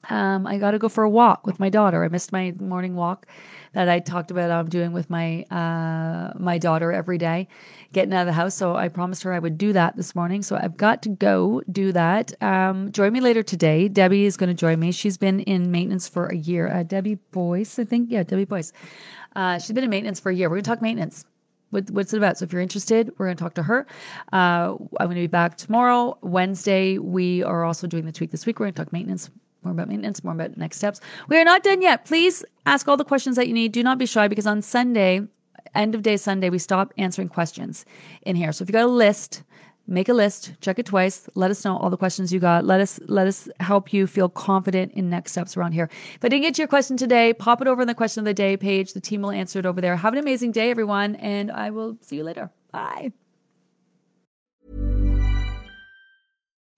[0.08, 2.02] Um, I got to go for a walk with my daughter.
[2.04, 3.26] I missed my morning walk
[3.72, 7.48] that I talked about I'm doing with my uh, my daughter every day,
[7.92, 8.54] getting out of the house.
[8.54, 10.42] So I promised her I would do that this morning.
[10.42, 12.32] So I've got to go do that.
[12.42, 13.88] Um, join me later today.
[13.88, 14.92] Debbie is going to join me.
[14.92, 16.68] She's been in maintenance for a year.
[16.68, 18.10] Uh, Debbie Boyce, I think.
[18.10, 18.72] Yeah, Debbie Boyce.
[19.36, 20.48] Uh, she's been in maintenance for a year.
[20.48, 21.24] We're going to talk maintenance.
[21.70, 22.36] What, what's it about?
[22.36, 23.86] So if you're interested, we're going to talk to her.
[24.32, 26.18] Uh, I'm going to be back tomorrow.
[26.20, 28.58] Wednesday, we are also doing the tweak this week.
[28.58, 29.30] We're going to talk maintenance
[29.62, 31.00] more about maintenance, more about next steps.
[31.28, 32.04] We are not done yet.
[32.04, 33.72] Please ask all the questions that you need.
[33.72, 35.22] Do not be shy because on Sunday,
[35.74, 37.84] end of day Sunday, we stop answering questions
[38.22, 38.52] in here.
[38.52, 39.42] So if you got a list,
[39.86, 42.64] make a list, check it twice, let us know all the questions you got.
[42.64, 45.90] Let us let us help you feel confident in next steps around here.
[46.14, 48.24] If I didn't get to your question today, pop it over in the question of
[48.24, 48.92] the day page.
[48.92, 49.96] The team will answer it over there.
[49.96, 52.50] Have an amazing day, everyone, and I will see you later.
[52.72, 53.12] Bye.